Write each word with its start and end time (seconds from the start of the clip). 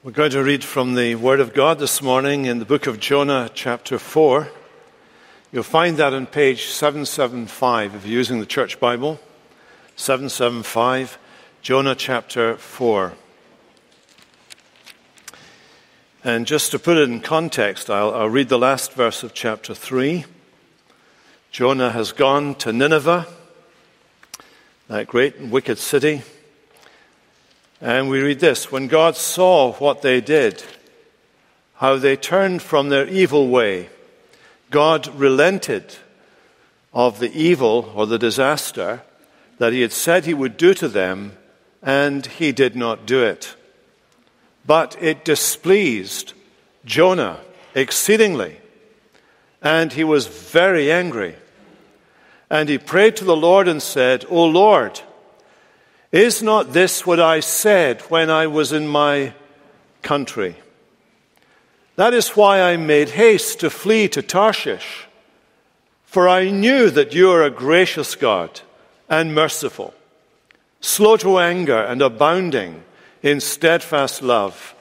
We're 0.00 0.12
going 0.12 0.30
to 0.30 0.44
read 0.44 0.62
from 0.62 0.94
the 0.94 1.16
Word 1.16 1.40
of 1.40 1.52
God 1.52 1.80
this 1.80 2.00
morning 2.00 2.44
in 2.44 2.60
the 2.60 2.64
book 2.64 2.86
of 2.86 3.00
Jonah, 3.00 3.50
chapter 3.52 3.98
4. 3.98 4.48
You'll 5.50 5.64
find 5.64 5.96
that 5.96 6.14
on 6.14 6.26
page 6.26 6.66
775 6.66 7.96
if 7.96 8.06
you're 8.06 8.14
using 8.14 8.38
the 8.38 8.46
Church 8.46 8.78
Bible. 8.78 9.18
775, 9.96 11.18
Jonah 11.62 11.96
chapter 11.96 12.56
4. 12.56 13.14
And 16.22 16.46
just 16.46 16.70
to 16.70 16.78
put 16.78 16.96
it 16.96 17.08
in 17.08 17.20
context, 17.20 17.90
I'll, 17.90 18.14
I'll 18.14 18.28
read 18.28 18.50
the 18.50 18.56
last 18.56 18.92
verse 18.92 19.24
of 19.24 19.34
chapter 19.34 19.74
3. 19.74 20.26
Jonah 21.50 21.90
has 21.90 22.12
gone 22.12 22.54
to 22.54 22.72
Nineveh, 22.72 23.26
that 24.86 25.08
great 25.08 25.34
and 25.38 25.50
wicked 25.50 25.78
city. 25.78 26.22
And 27.80 28.08
we 28.08 28.20
read 28.20 28.40
this 28.40 28.72
When 28.72 28.88
God 28.88 29.16
saw 29.16 29.72
what 29.74 30.02
they 30.02 30.20
did, 30.20 30.62
how 31.74 31.96
they 31.96 32.16
turned 32.16 32.62
from 32.62 32.88
their 32.88 33.06
evil 33.06 33.48
way, 33.48 33.88
God 34.70 35.06
relented 35.14 35.96
of 36.92 37.20
the 37.20 37.32
evil 37.32 37.92
or 37.94 38.06
the 38.06 38.18
disaster 38.18 39.02
that 39.58 39.72
he 39.72 39.82
had 39.82 39.92
said 39.92 40.24
he 40.24 40.34
would 40.34 40.56
do 40.56 40.74
to 40.74 40.88
them, 40.88 41.36
and 41.82 42.26
he 42.26 42.52
did 42.52 42.74
not 42.74 43.06
do 43.06 43.22
it. 43.22 43.54
But 44.66 44.96
it 45.00 45.24
displeased 45.24 46.32
Jonah 46.84 47.40
exceedingly, 47.74 48.60
and 49.62 49.92
he 49.92 50.04
was 50.04 50.26
very 50.26 50.90
angry. 50.90 51.36
And 52.50 52.68
he 52.68 52.78
prayed 52.78 53.16
to 53.16 53.24
the 53.24 53.36
Lord 53.36 53.68
and 53.68 53.82
said, 53.82 54.24
O 54.28 54.44
Lord, 54.44 55.00
is 56.12 56.42
not 56.42 56.72
this 56.72 57.06
what 57.06 57.20
I 57.20 57.40
said 57.40 58.00
when 58.02 58.30
I 58.30 58.46
was 58.46 58.72
in 58.72 58.88
my 58.88 59.34
country? 60.02 60.56
That 61.96 62.14
is 62.14 62.30
why 62.30 62.62
I 62.62 62.76
made 62.76 63.10
haste 63.10 63.60
to 63.60 63.70
flee 63.70 64.08
to 64.08 64.22
Tarshish, 64.22 65.06
for 66.04 66.28
I 66.28 66.50
knew 66.50 66.90
that 66.90 67.12
you 67.12 67.30
are 67.30 67.42
a 67.42 67.50
gracious 67.50 68.14
God 68.14 68.60
and 69.08 69.34
merciful, 69.34 69.92
slow 70.80 71.16
to 71.18 71.38
anger 71.38 71.78
and 71.78 72.00
abounding 72.00 72.84
in 73.22 73.40
steadfast 73.40 74.22
love, 74.22 74.74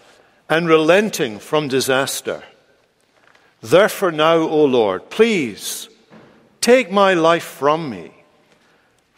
and 0.50 0.68
relenting 0.68 1.40
from 1.40 1.68
disaster. 1.68 2.44
Therefore, 3.62 4.12
now, 4.12 4.38
O 4.38 4.64
Lord, 4.64 5.10
please 5.10 5.90
take 6.62 6.92
my 6.92 7.14
life 7.16 7.44
from 7.44 7.90
me 7.90 8.17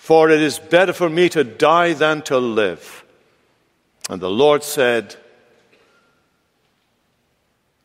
for 0.10 0.32
it 0.32 0.42
is 0.42 0.58
better 0.58 0.92
for 0.92 1.08
me 1.08 1.30
to 1.30 1.44
die 1.44 1.94
than 1.94 2.24
to 2.24 2.40
live. 2.40 3.06
And 4.10 4.20
the 4.20 4.28
Lord 4.28 4.64
said, 4.64 5.16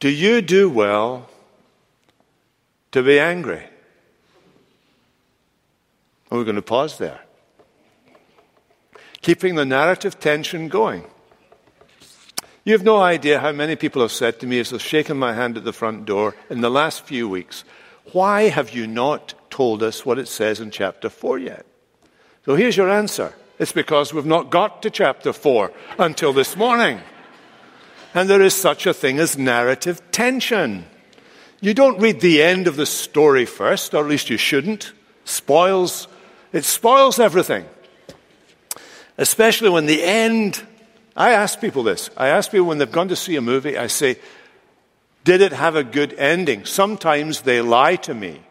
Do 0.00 0.08
you 0.08 0.40
do 0.40 0.70
well 0.70 1.28
to 2.92 3.02
be 3.02 3.20
angry? 3.20 3.62
And 6.30 6.38
we're 6.38 6.44
going 6.44 6.56
to 6.56 6.62
pause 6.62 6.96
there. 6.96 7.20
Keeping 9.20 9.56
the 9.56 9.66
narrative 9.66 10.18
tension 10.18 10.68
going. 10.68 11.04
You 12.64 12.72
have 12.72 12.84
no 12.84 13.02
idea 13.02 13.40
how 13.40 13.52
many 13.52 13.76
people 13.76 14.00
have 14.00 14.12
said 14.12 14.40
to 14.40 14.46
me 14.46 14.60
as 14.60 14.70
they've 14.70 14.80
shaken 14.80 15.18
my 15.18 15.34
hand 15.34 15.58
at 15.58 15.64
the 15.64 15.74
front 15.74 16.06
door 16.06 16.34
in 16.48 16.62
the 16.62 16.70
last 16.70 17.04
few 17.04 17.28
weeks, 17.28 17.64
Why 18.12 18.48
have 18.48 18.70
you 18.70 18.86
not 18.86 19.34
told 19.50 19.82
us 19.82 20.06
what 20.06 20.18
it 20.18 20.28
says 20.28 20.58
in 20.58 20.70
chapter 20.70 21.10
4 21.10 21.38
yet? 21.38 21.66
So 22.44 22.56
here's 22.56 22.76
your 22.76 22.90
answer. 22.90 23.32
It's 23.58 23.72
because 23.72 24.12
we've 24.12 24.26
not 24.26 24.50
got 24.50 24.82
to 24.82 24.90
chapter 24.90 25.32
4 25.32 25.72
until 25.98 26.32
this 26.32 26.56
morning. 26.56 27.00
And 28.12 28.28
there 28.28 28.42
is 28.42 28.54
such 28.54 28.86
a 28.86 28.92
thing 28.92 29.18
as 29.18 29.38
narrative 29.38 30.02
tension. 30.12 30.84
You 31.60 31.72
don't 31.72 32.00
read 32.00 32.20
the 32.20 32.42
end 32.42 32.66
of 32.66 32.76
the 32.76 32.86
story 32.86 33.46
first, 33.46 33.94
or 33.94 34.04
at 34.04 34.10
least 34.10 34.28
you 34.28 34.36
shouldn't. 34.36 34.92
Spoils, 35.24 36.06
it 36.52 36.64
spoils 36.64 37.18
everything. 37.18 37.64
Especially 39.16 39.70
when 39.70 39.86
the 39.86 40.02
end, 40.02 40.62
I 41.16 41.30
ask 41.30 41.60
people 41.60 41.82
this. 41.82 42.10
I 42.16 42.28
ask 42.28 42.50
people 42.50 42.66
when 42.66 42.78
they've 42.78 42.90
gone 42.92 43.08
to 43.08 43.16
see 43.16 43.36
a 43.36 43.40
movie, 43.40 43.78
I 43.78 43.86
say, 43.86 44.18
did 45.24 45.40
it 45.40 45.52
have 45.52 45.76
a 45.76 45.84
good 45.84 46.12
ending? 46.14 46.66
Sometimes 46.66 47.40
they 47.42 47.62
lie 47.62 47.96
to 47.96 48.12
me. 48.12 48.42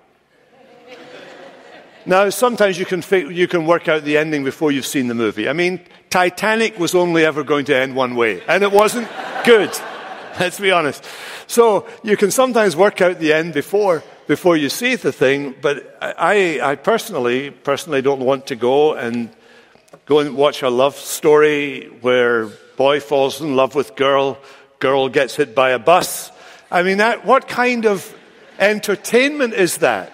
Now, 2.06 2.30
sometimes 2.30 2.78
you 2.78 2.86
can, 2.86 3.02
you 3.34 3.48
can 3.48 3.66
work 3.66 3.88
out 3.88 4.04
the 4.04 4.18
ending 4.18 4.44
before 4.44 4.72
you've 4.72 4.86
seen 4.86 5.08
the 5.08 5.16
movie. 5.16 5.48
I 5.48 5.54
mean, 5.54 5.80
Titanic 6.10 6.78
was 6.78 6.94
only 6.96 7.26
ever 7.26 7.44
going 7.44 7.66
to 7.66 7.76
end 7.76 7.96
one 7.96 8.16
way, 8.16 8.42
and 8.48 8.62
it 8.62 8.72
wasn't 8.72 9.08
good. 9.46 9.72
Let's 10.40 10.60
be 10.60 10.72
honest. 10.72 11.06
So 11.48 11.88
you 12.04 12.18
can 12.18 12.32
sometimes 12.32 12.76
work 12.76 13.00
out 13.00 13.20
the 13.20 13.32
end 13.32 13.54
before, 13.54 14.04
before 14.28 14.58
you 14.58 14.70
see 14.70 14.96
the 14.96 15.12
thing, 15.12 15.56
but 15.62 15.98
I, 16.02 16.60
I 16.62 16.76
personally, 16.76 17.52
personally 17.52 18.02
don't 18.02 18.22
want 18.22 18.48
to 18.48 18.56
go 18.56 18.96
and 18.96 19.30
go 20.06 20.20
and 20.20 20.36
watch 20.36 20.62
a 20.62 20.70
love 20.70 20.96
story 20.96 21.88
where 22.02 22.48
boy 22.76 23.00
falls 23.00 23.40
in 23.40 23.56
love 23.56 23.76
with 23.76 23.96
girl, 23.96 24.38
girl 24.80 25.08
gets 25.08 25.36
hit 25.36 25.56
by 25.56 25.70
a 25.70 25.80
bus. 25.80 26.32
I 26.70 26.84
mean, 26.84 26.98
that, 26.98 27.26
what 27.26 27.48
kind 27.48 27.86
of 27.86 28.14
entertainment 28.60 29.54
is 29.54 29.78
that? 29.78 30.12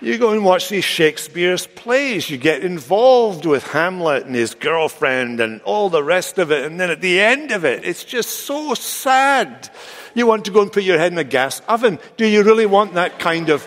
You 0.00 0.16
go 0.16 0.30
and 0.30 0.44
watch 0.44 0.68
these 0.68 0.84
Shakespeare's 0.84 1.66
plays. 1.66 2.30
You 2.30 2.38
get 2.38 2.62
involved 2.62 3.44
with 3.44 3.64
Hamlet 3.64 4.26
and 4.26 4.34
his 4.34 4.54
girlfriend 4.54 5.40
and 5.40 5.60
all 5.62 5.90
the 5.90 6.04
rest 6.04 6.38
of 6.38 6.52
it. 6.52 6.64
And 6.64 6.78
then 6.78 6.88
at 6.90 7.00
the 7.00 7.20
end 7.20 7.50
of 7.50 7.64
it, 7.64 7.84
it's 7.84 8.04
just 8.04 8.30
so 8.30 8.74
sad. 8.74 9.70
You 10.14 10.26
want 10.26 10.44
to 10.44 10.52
go 10.52 10.62
and 10.62 10.72
put 10.72 10.84
your 10.84 10.98
head 10.98 11.10
in 11.10 11.18
a 11.18 11.24
gas 11.24 11.60
oven. 11.66 11.98
Do 12.16 12.26
you 12.26 12.44
really 12.44 12.66
want 12.66 12.94
that 12.94 13.18
kind 13.18 13.50
of 13.50 13.66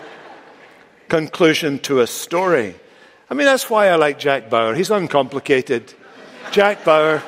conclusion 1.09 1.79
to 1.79 1.99
a 1.99 2.07
story? 2.07 2.75
I 3.29 3.33
mean, 3.33 3.45
that's 3.45 3.69
why 3.69 3.89
I 3.89 3.95
like 3.95 4.17
Jack 4.17 4.49
Bauer. 4.49 4.73
He's 4.73 4.89
uncomplicated. 4.89 5.93
Jack 6.51 6.85
Bauer, 6.85 7.21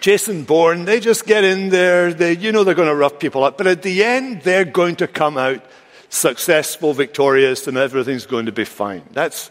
Jason 0.00 0.42
Bourne, 0.42 0.86
they 0.86 0.98
just 0.98 1.24
get 1.24 1.44
in 1.44 1.68
there. 1.68 2.12
They, 2.12 2.36
you 2.36 2.50
know 2.50 2.64
they're 2.64 2.74
going 2.74 2.88
to 2.88 2.94
rough 2.96 3.20
people 3.20 3.44
up. 3.44 3.56
But 3.56 3.68
at 3.68 3.82
the 3.82 4.02
end, 4.02 4.42
they're 4.42 4.64
going 4.64 4.96
to 4.96 5.06
come 5.06 5.38
out 5.38 5.64
successful, 6.10 6.92
victorious, 6.92 7.66
and 7.66 7.78
everything's 7.78 8.26
going 8.26 8.46
to 8.46 8.52
be 8.52 8.64
fine. 8.64 9.02
That's, 9.12 9.50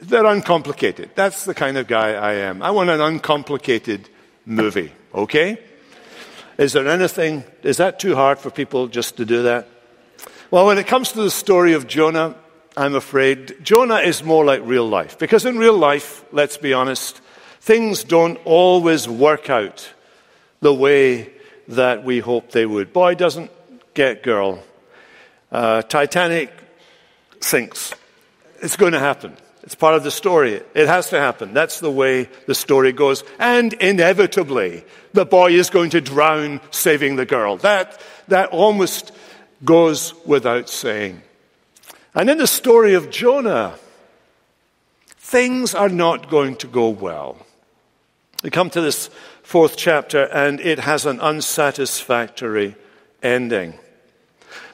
they're 0.00 0.26
uncomplicated. 0.26 1.10
That's 1.14 1.44
the 1.44 1.54
kind 1.54 1.76
of 1.76 1.88
guy 1.88 2.12
I 2.12 2.34
am. 2.34 2.62
I 2.62 2.70
want 2.70 2.90
an 2.90 3.00
uncomplicated 3.00 4.08
movie, 4.44 4.92
okay? 5.14 5.58
Is 6.58 6.72
there 6.74 6.86
anything, 6.86 7.44
is 7.62 7.78
that 7.78 7.98
too 7.98 8.14
hard 8.14 8.38
for 8.38 8.50
people 8.50 8.86
just 8.88 9.16
to 9.16 9.24
do 9.24 9.42
that? 9.42 9.68
Well, 10.50 10.66
when 10.66 10.78
it 10.78 10.86
comes 10.86 11.12
to 11.12 11.22
the 11.22 11.30
story 11.30 11.72
of 11.72 11.86
Jonah, 11.86 12.36
I'm 12.76 12.94
afraid 12.94 13.56
Jonah 13.62 13.96
is 13.96 14.22
more 14.22 14.44
like 14.44 14.60
real 14.64 14.88
life. 14.88 15.18
Because 15.18 15.44
in 15.44 15.58
real 15.58 15.76
life, 15.76 16.24
let's 16.30 16.56
be 16.56 16.72
honest, 16.72 17.20
things 17.60 18.04
don't 18.04 18.36
always 18.44 19.08
work 19.08 19.50
out 19.50 19.92
the 20.60 20.74
way 20.74 21.32
that 21.68 22.04
we 22.04 22.20
hope 22.20 22.52
they 22.52 22.66
would. 22.66 22.92
Boy 22.92 23.14
doesn't 23.14 23.50
get 23.94 24.22
girl. 24.22 24.62
Uh, 25.56 25.80
Titanic 25.80 26.52
sinks. 27.40 27.94
It's 28.60 28.76
going 28.76 28.92
to 28.92 28.98
happen. 28.98 29.34
It's 29.62 29.74
part 29.74 29.94
of 29.94 30.04
the 30.04 30.10
story. 30.10 30.60
It 30.74 30.86
has 30.86 31.08
to 31.08 31.18
happen. 31.18 31.54
That's 31.54 31.80
the 31.80 31.90
way 31.90 32.28
the 32.44 32.54
story 32.54 32.92
goes. 32.92 33.24
And 33.38 33.72
inevitably, 33.72 34.84
the 35.14 35.24
boy 35.24 35.52
is 35.52 35.70
going 35.70 35.88
to 35.90 36.02
drown 36.02 36.60
saving 36.72 37.16
the 37.16 37.24
girl. 37.24 37.56
That, 37.56 37.98
that 38.28 38.50
almost 38.50 39.12
goes 39.64 40.12
without 40.26 40.68
saying. 40.68 41.22
And 42.14 42.28
in 42.28 42.36
the 42.36 42.46
story 42.46 42.92
of 42.92 43.08
Jonah, 43.08 43.78
things 45.16 45.74
are 45.74 45.88
not 45.88 46.28
going 46.28 46.56
to 46.56 46.66
go 46.66 46.90
well. 46.90 47.38
We 48.44 48.50
come 48.50 48.68
to 48.68 48.82
this 48.82 49.08
fourth 49.42 49.78
chapter, 49.78 50.24
and 50.24 50.60
it 50.60 50.80
has 50.80 51.06
an 51.06 51.18
unsatisfactory 51.18 52.76
ending. 53.22 53.78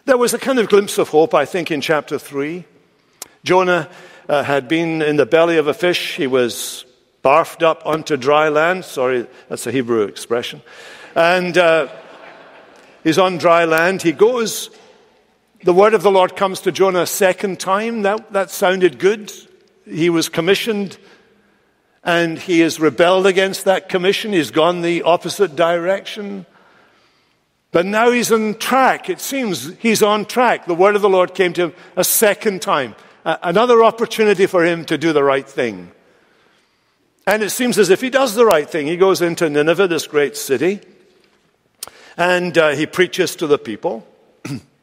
There 0.05 0.17
was 0.17 0.35
a 0.35 0.39
kind 0.39 0.59
of 0.59 0.69
glimpse 0.69 0.99
of 0.99 1.11
hope, 1.11 1.33
I 1.33 1.45
think, 1.45 1.71
in 1.71 1.81
chapter 1.81 2.19
3. 2.19 2.65
Jonah 3.45 3.89
uh, 4.29 4.43
had 4.43 4.67
been 4.67 5.01
in 5.01 5.15
the 5.15 5.27
belly 5.27 5.59
of 5.59 5.69
a 5.69 5.75
fish. 5.75 6.17
He 6.17 6.27
was 6.27 6.85
barfed 7.23 7.63
up 7.63 7.87
onto 7.87 8.17
dry 8.17 8.49
land. 8.49 8.85
Sorry, 8.85 9.29
that's 9.49 9.69
a 9.69 9.71
Hebrew 9.71 10.03
expression. 10.03 10.61
And 11.15 11.57
uh, 11.57 11.87
he's 13.05 13.17
on 13.17 13.39
dry 13.39 13.65
land. 13.65 14.03
He 14.03 14.11
goes. 14.11 14.71
The 15.63 15.73
word 15.73 15.95
of 15.95 16.03
the 16.03 16.11
Lord 16.11 16.35
comes 16.35 16.63
to 16.63 16.73
Jonah 16.73 17.03
a 17.03 17.07
second 17.07 17.61
time. 17.61 18.03
That, 18.03 18.33
that 18.33 18.51
sounded 18.51 18.99
good. 18.99 19.33
He 19.87 20.11
was 20.11 20.29
commissioned 20.29 20.99
and 22.03 22.37
he 22.37 22.59
has 22.61 22.81
rebelled 22.81 23.29
against 23.29 23.67
that 23.67 23.89
commission. 23.89 24.33
He's 24.33 24.51
gone 24.51 24.81
the 24.81 25.03
opposite 25.03 25.55
direction. 25.55 26.47
But 27.73 27.87
now 27.87 28.11
he's 28.11 28.31
on 28.31 28.55
track. 28.55 29.09
It 29.09 29.19
seems 29.19 29.75
he's 29.79 30.03
on 30.03 30.27
track. 30.27 30.67
The 30.67 30.75
word 30.75 30.95
of 30.95 31.03
the 31.03 31.09
Lord 31.09 31.35
came 31.35 31.55
to 31.55 31.63
him 31.65 31.75
a 31.97 32.05
second 32.05 32.63
time. 32.63 32.95
another 33.25 33.83
opportunity 33.83 34.47
for 34.47 34.65
him 34.65 34.85
to 34.85 34.99
do 34.99 35.13
the 35.13 35.25
right 35.25 35.49
thing. 35.49 35.91
And 37.27 37.43
it 37.43 37.51
seems 37.51 37.79
as 37.79 37.89
if 37.89 38.01
he 38.01 38.11
does 38.11 38.35
the 38.35 38.45
right 38.45 38.69
thing. 38.69 38.87
He 38.87 38.97
goes 38.97 39.23
into 39.23 39.49
Nineveh, 39.49 39.89
this 39.89 40.07
great 40.07 40.37
city, 40.37 40.81
and 42.17 42.57
uh, 42.59 42.71
he 42.71 42.85
preaches 42.85 43.37
to 43.37 43.47
the 43.47 43.59
people. 43.59 44.07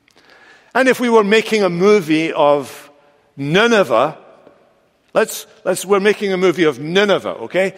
and 0.73 0.87
if 0.87 0.99
we 0.99 1.09
were 1.09 1.23
making 1.23 1.63
a 1.63 1.69
movie 1.69 2.31
of 2.31 2.89
Nineveh, 3.35 4.17
let's, 5.13 5.45
let's, 5.65 5.85
we're 5.85 5.99
making 5.99 6.31
a 6.31 6.37
movie 6.37 6.63
of 6.63 6.79
Nineveh, 6.79 7.35
okay? 7.43 7.75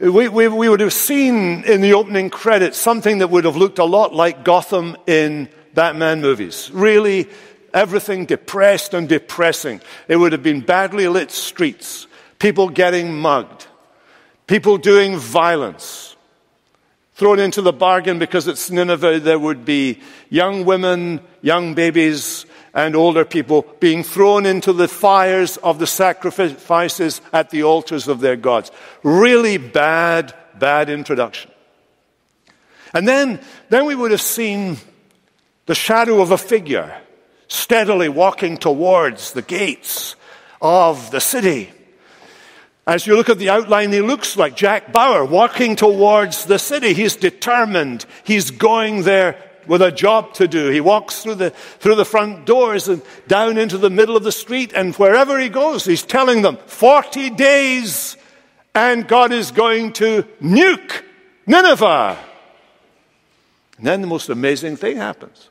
We, 0.00 0.28
we, 0.28 0.48
we 0.48 0.68
would 0.70 0.80
have 0.80 0.94
seen 0.94 1.62
in 1.64 1.82
the 1.82 1.92
opening 1.92 2.30
credits 2.30 2.78
something 2.78 3.18
that 3.18 3.28
would 3.28 3.44
have 3.44 3.56
looked 3.56 3.78
a 3.78 3.84
lot 3.84 4.14
like 4.14 4.44
Gotham 4.44 4.96
in 5.06 5.46
Batman 5.74 6.22
movies. 6.22 6.70
Really, 6.72 7.28
everything 7.74 8.24
depressed 8.24 8.94
and 8.94 9.06
depressing. 9.06 9.82
It 10.08 10.16
would 10.16 10.32
have 10.32 10.42
been 10.42 10.62
badly 10.62 11.06
lit 11.06 11.30
streets, 11.30 12.06
people 12.38 12.70
getting 12.70 13.14
mugged, 13.14 13.66
people 14.46 14.78
doing 14.78 15.18
violence. 15.18 16.16
Thrown 17.12 17.38
into 17.38 17.60
the 17.60 17.72
bargain 17.72 18.18
because 18.18 18.48
it's 18.48 18.70
Nineveh, 18.70 19.20
there 19.20 19.38
would 19.38 19.66
be 19.66 20.00
young 20.30 20.64
women, 20.64 21.20
young 21.42 21.74
babies, 21.74 22.46
and 22.74 22.94
older 22.94 23.24
people 23.24 23.66
being 23.80 24.02
thrown 24.02 24.46
into 24.46 24.72
the 24.72 24.88
fires 24.88 25.56
of 25.58 25.78
the 25.78 25.86
sacrifices 25.86 27.20
at 27.32 27.50
the 27.50 27.62
altars 27.62 28.08
of 28.08 28.20
their 28.20 28.36
gods. 28.36 28.70
Really 29.02 29.58
bad, 29.58 30.34
bad 30.58 30.88
introduction. 30.88 31.50
And 32.92 33.06
then, 33.06 33.40
then 33.68 33.86
we 33.86 33.94
would 33.94 34.10
have 34.10 34.20
seen 34.20 34.76
the 35.66 35.74
shadow 35.74 36.20
of 36.20 36.30
a 36.30 36.38
figure 36.38 37.00
steadily 37.48 38.08
walking 38.08 38.56
towards 38.56 39.32
the 39.32 39.42
gates 39.42 40.16
of 40.60 41.10
the 41.10 41.20
city. 41.20 41.72
As 42.86 43.06
you 43.06 43.14
look 43.14 43.28
at 43.28 43.38
the 43.38 43.50
outline, 43.50 43.92
he 43.92 44.00
looks 44.00 44.36
like 44.36 44.56
Jack 44.56 44.92
Bauer 44.92 45.24
walking 45.24 45.76
towards 45.76 46.46
the 46.46 46.58
city. 46.58 46.92
He's 46.92 47.16
determined. 47.16 48.04
He's 48.24 48.50
going 48.50 49.02
there 49.02 49.49
with 49.66 49.82
a 49.82 49.92
job 49.92 50.34
to 50.34 50.48
do. 50.48 50.70
He 50.70 50.80
walks 50.80 51.22
through 51.22 51.36
the, 51.36 51.50
through 51.50 51.96
the 51.96 52.04
front 52.04 52.46
doors 52.46 52.88
and 52.88 53.02
down 53.28 53.58
into 53.58 53.78
the 53.78 53.90
middle 53.90 54.16
of 54.16 54.24
the 54.24 54.32
street, 54.32 54.72
and 54.74 54.94
wherever 54.96 55.38
he 55.38 55.48
goes, 55.48 55.84
he's 55.84 56.02
telling 56.02 56.42
them 56.42 56.56
40 56.66 57.30
days, 57.30 58.16
and 58.74 59.06
God 59.06 59.32
is 59.32 59.50
going 59.50 59.92
to 59.94 60.22
nuke 60.42 61.02
Nineveh. 61.46 62.18
And 63.78 63.86
then 63.86 64.00
the 64.00 64.06
most 64.06 64.28
amazing 64.28 64.76
thing 64.76 64.98
happens. 64.98 65.48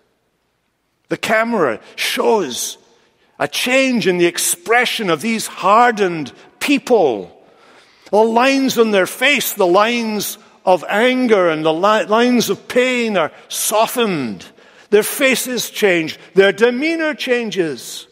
The 1.07 1.17
camera 1.17 1.79
shows 1.95 2.77
a 3.39 3.47
change 3.47 4.05
in 4.05 4.17
the 4.17 4.27
expression 4.27 5.09
of 5.09 5.21
these 5.21 5.47
hardened 5.47 6.31
people. 6.59 7.35
The 8.11 8.17
lines 8.17 8.77
on 8.77 8.91
their 8.91 9.07
face, 9.07 9.53
the 9.53 9.65
lines 9.65 10.37
of 10.69 10.85
anger 10.87 11.49
and 11.49 11.65
the 11.65 11.73
lines 11.73 12.51
of 12.51 12.67
pain 12.67 13.17
are 13.17 13.31
softened. 13.47 14.45
Their 14.91 15.01
faces 15.01 15.71
change. 15.71 16.19
Their 16.35 16.51
demeanor 16.51 17.15
changes. 17.15 18.05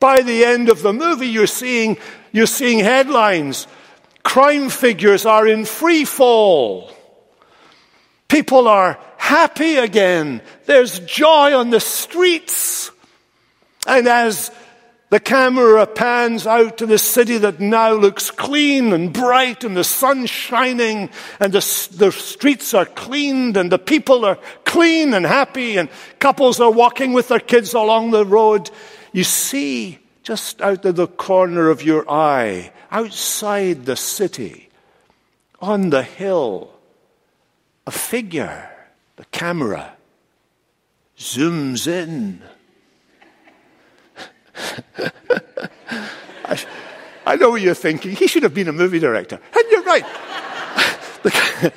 By 0.00 0.22
the 0.22 0.44
end 0.44 0.70
of 0.70 0.82
the 0.82 0.92
movie, 0.92 1.28
you're 1.28 1.46
seeing, 1.46 1.96
you're 2.32 2.46
seeing 2.46 2.80
headlines. 2.80 3.68
Crime 4.24 4.70
figures 4.70 5.24
are 5.24 5.46
in 5.46 5.64
free 5.64 6.04
fall. 6.04 6.90
People 8.26 8.66
are 8.66 8.98
happy 9.16 9.76
again. 9.76 10.42
There's 10.66 10.98
joy 10.98 11.54
on 11.54 11.70
the 11.70 11.80
streets. 11.80 12.90
And 13.86 14.08
as 14.08 14.50
the 15.10 15.20
camera 15.20 15.86
pans 15.86 16.46
out 16.46 16.78
to 16.78 16.86
the 16.86 16.98
city 16.98 17.38
that 17.38 17.60
now 17.60 17.92
looks 17.92 18.30
clean 18.30 18.92
and 18.92 19.12
bright 19.12 19.64
and 19.64 19.74
the 19.74 19.84
sun's 19.84 20.28
shining 20.28 21.08
and 21.40 21.52
the, 21.52 21.88
the 21.92 22.12
streets 22.12 22.74
are 22.74 22.84
cleaned 22.84 23.56
and 23.56 23.72
the 23.72 23.78
people 23.78 24.24
are 24.26 24.38
clean 24.64 25.14
and 25.14 25.24
happy 25.24 25.78
and 25.78 25.88
couples 26.18 26.60
are 26.60 26.70
walking 26.70 27.14
with 27.14 27.28
their 27.28 27.40
kids 27.40 27.72
along 27.72 28.10
the 28.10 28.26
road. 28.26 28.70
You 29.12 29.24
see 29.24 29.98
just 30.22 30.60
out 30.60 30.84
of 30.84 30.96
the 30.96 31.06
corner 31.06 31.70
of 31.70 31.82
your 31.82 32.08
eye, 32.10 32.70
outside 32.90 33.86
the 33.86 33.96
city, 33.96 34.68
on 35.58 35.88
the 35.88 36.02
hill, 36.02 36.70
a 37.86 37.90
figure, 37.90 38.70
the 39.16 39.24
camera 39.26 39.94
zooms 41.16 41.86
in 41.86 42.42
I, 46.44 46.64
I, 47.26 47.36
know 47.36 47.50
what 47.50 47.60
you're 47.60 47.74
thinking. 47.74 48.12
He 48.16 48.26
should 48.26 48.42
have 48.42 48.54
been 48.54 48.68
a 48.68 48.72
movie 48.72 48.98
director. 48.98 49.40
And 49.54 49.64
you're 49.70 49.82
right. 49.82 50.04
the, 51.22 51.72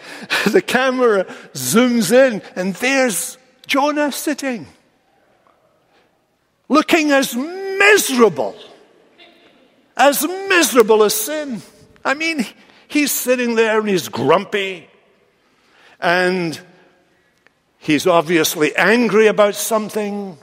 the 0.51 0.61
camera 0.61 1.25
zooms 1.53 2.11
in, 2.11 2.41
and 2.55 2.73
there's 2.75 3.37
Jonah 3.67 4.11
sitting, 4.11 4.67
looking 6.69 7.11
as 7.11 7.35
miserable, 7.35 8.55
as 9.97 10.23
miserable 10.23 11.03
as 11.03 11.13
sin. 11.13 11.61
I 12.03 12.13
mean, 12.13 12.45
he's 12.87 13.11
sitting 13.11 13.55
there 13.55 13.79
and 13.79 13.89
he's 13.89 14.09
grumpy, 14.09 14.89
and 15.99 16.59
he's 17.77 18.07
obviously 18.07 18.75
angry 18.75 19.27
about 19.27 19.55
something. 19.55 20.37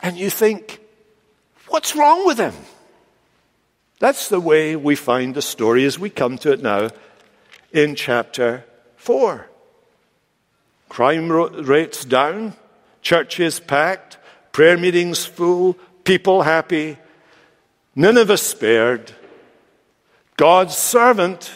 And 0.00 0.16
you 0.16 0.30
think, 0.30 0.79
What's 1.70 1.94
wrong 1.94 2.26
with 2.26 2.38
him? 2.38 2.54
That's 4.00 4.28
the 4.28 4.40
way 4.40 4.74
we 4.74 4.96
find 4.96 5.34
the 5.34 5.42
story 5.42 5.84
as 5.84 5.98
we 5.98 6.10
come 6.10 6.36
to 6.38 6.52
it 6.52 6.62
now 6.62 6.90
in 7.72 7.94
chapter 7.94 8.64
4. 8.96 9.46
Crime 10.88 11.30
rates 11.30 12.04
down, 12.04 12.54
churches 13.02 13.60
packed, 13.60 14.18
prayer 14.50 14.76
meetings 14.76 15.24
full, 15.24 15.74
people 16.02 16.42
happy, 16.42 16.98
Nineveh 17.94 18.36
spared, 18.36 19.12
God's 20.36 20.76
servant 20.76 21.52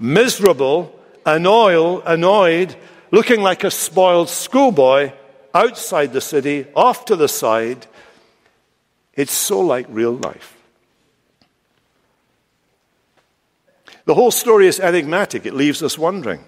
miserable, 0.00 0.98
annoyed, 1.24 2.02
annoyed, 2.04 2.74
looking 3.12 3.42
like 3.42 3.62
a 3.62 3.70
spoiled 3.70 4.28
schoolboy 4.28 5.12
outside 5.54 6.12
the 6.12 6.20
city, 6.20 6.66
off 6.74 7.04
to 7.04 7.14
the 7.14 7.28
side, 7.28 7.86
it's 9.20 9.32
so 9.32 9.60
like 9.60 9.86
real 9.90 10.12
life. 10.12 10.56
The 14.06 14.14
whole 14.14 14.30
story 14.30 14.66
is 14.66 14.80
enigmatic. 14.80 15.44
It 15.44 15.52
leaves 15.52 15.82
us 15.82 15.98
wondering. 15.98 16.42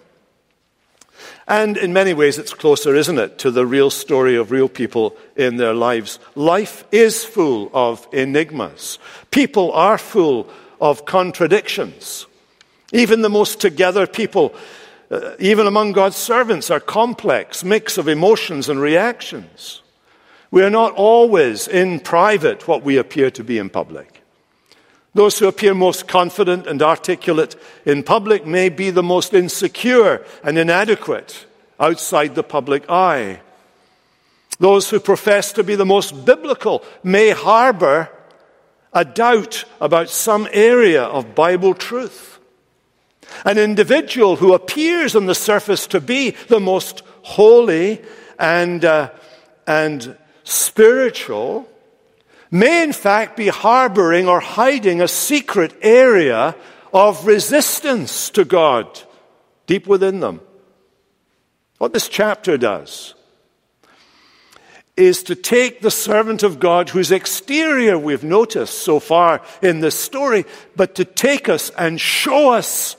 And 1.46 1.76
in 1.76 1.92
many 1.92 2.14
ways, 2.14 2.38
it's 2.38 2.54
closer, 2.54 2.94
isn't 2.94 3.18
it, 3.18 3.38
to 3.40 3.50
the 3.50 3.66
real 3.66 3.90
story 3.90 4.36
of 4.36 4.50
real 4.50 4.70
people 4.70 5.14
in 5.36 5.56
their 5.56 5.74
lives. 5.74 6.18
Life 6.34 6.84
is 6.90 7.24
full 7.24 7.70
of 7.74 8.08
enigmas. 8.10 8.98
People 9.30 9.70
are 9.72 9.98
full 9.98 10.48
of 10.80 11.04
contradictions. 11.04 12.26
Even 12.90 13.20
the 13.20 13.28
most 13.28 13.60
together 13.60 14.06
people, 14.06 14.54
uh, 15.10 15.32
even 15.38 15.66
among 15.66 15.92
God's 15.92 16.16
servants, 16.16 16.70
are 16.70 16.80
complex 16.80 17.64
mix 17.64 17.98
of 17.98 18.08
emotions 18.08 18.70
and 18.70 18.80
reactions. 18.80 19.81
We 20.52 20.62
are 20.62 20.70
not 20.70 20.92
always 20.92 21.66
in 21.66 21.98
private 21.98 22.68
what 22.68 22.82
we 22.84 22.98
appear 22.98 23.30
to 23.32 23.42
be 23.42 23.56
in 23.56 23.70
public. 23.70 24.22
Those 25.14 25.38
who 25.38 25.48
appear 25.48 25.72
most 25.72 26.06
confident 26.06 26.66
and 26.66 26.82
articulate 26.82 27.56
in 27.86 28.02
public 28.02 28.46
may 28.46 28.68
be 28.68 28.90
the 28.90 29.02
most 29.02 29.32
insecure 29.32 30.24
and 30.44 30.58
inadequate 30.58 31.46
outside 31.80 32.34
the 32.34 32.42
public 32.42 32.84
eye. 32.90 33.40
Those 34.58 34.90
who 34.90 35.00
profess 35.00 35.52
to 35.54 35.64
be 35.64 35.74
the 35.74 35.86
most 35.86 36.26
biblical 36.26 36.84
may 37.02 37.30
harbor 37.30 38.10
a 38.92 39.06
doubt 39.06 39.64
about 39.80 40.10
some 40.10 40.46
area 40.52 41.02
of 41.02 41.34
Bible 41.34 41.72
truth. 41.72 42.38
An 43.46 43.56
individual 43.56 44.36
who 44.36 44.52
appears 44.52 45.16
on 45.16 45.24
the 45.24 45.34
surface 45.34 45.86
to 45.88 46.00
be 46.00 46.32
the 46.48 46.60
most 46.60 47.02
holy 47.22 48.02
and, 48.38 48.84
uh, 48.84 49.10
and 49.66 50.18
spiritual 50.52 51.68
may 52.50 52.82
in 52.82 52.92
fact 52.92 53.36
be 53.36 53.48
harboring 53.48 54.28
or 54.28 54.40
hiding 54.40 55.00
a 55.00 55.08
secret 55.08 55.74
area 55.80 56.54
of 56.92 57.26
resistance 57.26 58.30
to 58.30 58.44
God 58.44 59.00
deep 59.66 59.86
within 59.86 60.20
them. 60.20 60.40
What 61.78 61.92
this 61.92 62.08
chapter 62.08 62.58
does 62.58 63.14
is 64.96 65.22
to 65.22 65.34
take 65.34 65.80
the 65.80 65.90
servant 65.90 66.42
of 66.42 66.60
God, 66.60 66.90
whose 66.90 67.10
exterior 67.10 67.98
we've 67.98 68.22
noticed 68.22 68.80
so 68.80 69.00
far 69.00 69.40
in 69.62 69.80
this 69.80 69.98
story, 69.98 70.44
but 70.76 70.94
to 70.96 71.04
take 71.06 71.48
us 71.48 71.70
and 71.70 71.98
show 71.98 72.50
us 72.52 72.96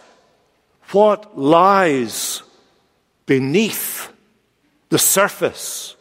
what 0.92 1.38
lies 1.38 2.42
beneath 3.28 4.12
the 4.90 4.98
surface 4.98 5.96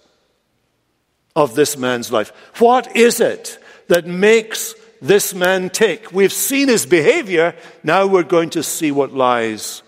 of 1.34 1.54
this 1.54 1.76
man's 1.76 2.12
life? 2.12 2.32
What 2.58 2.96
is 2.96 3.20
it 3.20 3.58
that 3.88 4.06
makes 4.06 4.74
this 5.00 5.34
man 5.34 5.70
tick? 5.70 6.12
We've 6.12 6.32
seen 6.32 6.68
his 6.68 6.86
behavior. 6.86 7.54
Now 7.82 8.06
we're 8.06 8.22
going 8.22 8.50
to 8.50 8.62
see 8.62 8.92
what 8.92 9.12
lies 9.12 9.82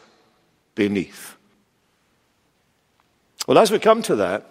beneath. 0.75 1.37
Well, 3.47 3.59
as 3.59 3.71
we 3.71 3.79
come 3.79 4.03
to 4.03 4.17
that, 4.17 4.47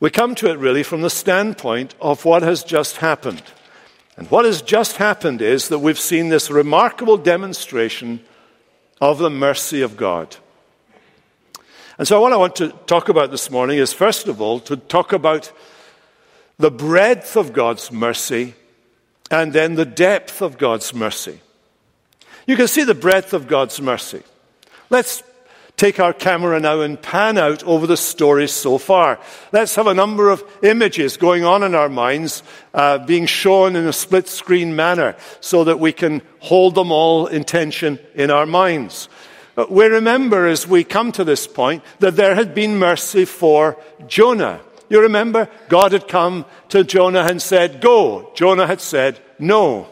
we 0.00 0.10
come 0.10 0.34
to 0.36 0.50
it 0.50 0.58
really 0.58 0.82
from 0.82 1.02
the 1.02 1.10
standpoint 1.10 1.94
of 2.00 2.24
what 2.24 2.42
has 2.42 2.62
just 2.62 2.98
happened. 2.98 3.42
And 4.16 4.30
what 4.30 4.44
has 4.44 4.62
just 4.62 4.96
happened 4.96 5.40
is 5.40 5.68
that 5.68 5.78
we've 5.78 5.98
seen 5.98 6.28
this 6.28 6.50
remarkable 6.50 7.16
demonstration 7.16 8.20
of 9.00 9.18
the 9.18 9.30
mercy 9.30 9.82
of 9.82 9.96
God. 9.96 10.36
And 11.98 12.06
so, 12.06 12.20
what 12.20 12.32
I 12.32 12.36
want 12.36 12.56
to 12.56 12.68
talk 12.86 13.08
about 13.08 13.30
this 13.30 13.50
morning 13.50 13.78
is, 13.78 13.92
first 13.92 14.28
of 14.28 14.40
all, 14.40 14.60
to 14.60 14.76
talk 14.76 15.12
about 15.12 15.50
the 16.58 16.70
breadth 16.70 17.36
of 17.36 17.52
God's 17.52 17.92
mercy 17.92 18.54
and 19.30 19.52
then 19.52 19.74
the 19.74 19.84
depth 19.84 20.40
of 20.40 20.58
God's 20.58 20.94
mercy. 20.94 21.40
You 22.46 22.56
can 22.56 22.68
see 22.68 22.84
the 22.84 22.94
breadth 22.94 23.32
of 23.32 23.48
God's 23.48 23.80
mercy. 23.80 24.22
Let's 24.88 25.22
take 25.76 26.00
our 26.00 26.12
camera 26.12 26.58
now 26.58 26.80
and 26.80 27.00
pan 27.00 27.36
out 27.36 27.62
over 27.64 27.86
the 27.86 27.96
story 27.96 28.48
so 28.48 28.78
far. 28.78 29.18
Let's 29.52 29.74
have 29.74 29.86
a 29.86 29.94
number 29.94 30.30
of 30.30 30.42
images 30.62 31.16
going 31.16 31.44
on 31.44 31.62
in 31.62 31.74
our 31.74 31.88
minds, 31.88 32.42
uh, 32.72 32.98
being 32.98 33.26
shown 33.26 33.76
in 33.76 33.86
a 33.86 33.92
split 33.92 34.28
screen 34.28 34.74
manner, 34.74 35.16
so 35.40 35.64
that 35.64 35.78
we 35.78 35.92
can 35.92 36.22
hold 36.38 36.74
them 36.74 36.90
all 36.90 37.26
in 37.26 37.44
tension 37.44 37.98
in 38.14 38.30
our 38.30 38.46
minds. 38.46 39.08
Uh, 39.56 39.66
we 39.68 39.84
remember 39.86 40.46
as 40.46 40.66
we 40.66 40.84
come 40.84 41.12
to 41.12 41.24
this 41.24 41.46
point 41.46 41.82
that 41.98 42.16
there 42.16 42.34
had 42.34 42.54
been 42.54 42.78
mercy 42.78 43.24
for 43.24 43.76
Jonah. 44.06 44.60
You 44.88 45.02
remember? 45.02 45.48
God 45.68 45.92
had 45.92 46.08
come 46.08 46.44
to 46.68 46.84
Jonah 46.84 47.24
and 47.24 47.40
said, 47.42 47.80
Go. 47.80 48.30
Jonah 48.34 48.66
had 48.66 48.80
said, 48.80 49.20
No. 49.38 49.88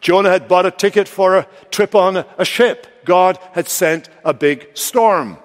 Jonah 0.00 0.30
had 0.30 0.48
bought 0.48 0.66
a 0.66 0.70
ticket 0.70 1.06
for 1.08 1.36
a 1.36 1.48
trip 1.70 1.94
on 1.94 2.24
a 2.38 2.44
ship. 2.44 2.86
God 3.04 3.38
had 3.52 3.68
sent 3.68 4.08
a 4.24 4.32
big 4.32 4.68
storm. 4.74 5.38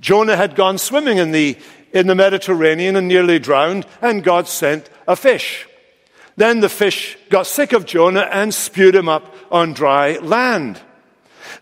Jonah 0.00 0.36
had 0.36 0.54
gone 0.54 0.78
swimming 0.78 1.18
in 1.18 1.32
the, 1.32 1.58
in 1.92 2.06
the 2.06 2.14
Mediterranean 2.14 2.94
and 2.96 3.08
nearly 3.08 3.38
drowned, 3.38 3.86
and 4.00 4.22
God 4.22 4.46
sent 4.46 4.88
a 5.06 5.16
fish. 5.16 5.66
Then 6.36 6.60
the 6.60 6.68
fish 6.68 7.18
got 7.30 7.46
sick 7.46 7.72
of 7.72 7.84
Jonah 7.84 8.28
and 8.30 8.54
spewed 8.54 8.94
him 8.94 9.08
up 9.08 9.34
on 9.50 9.72
dry 9.72 10.18
land. 10.18 10.80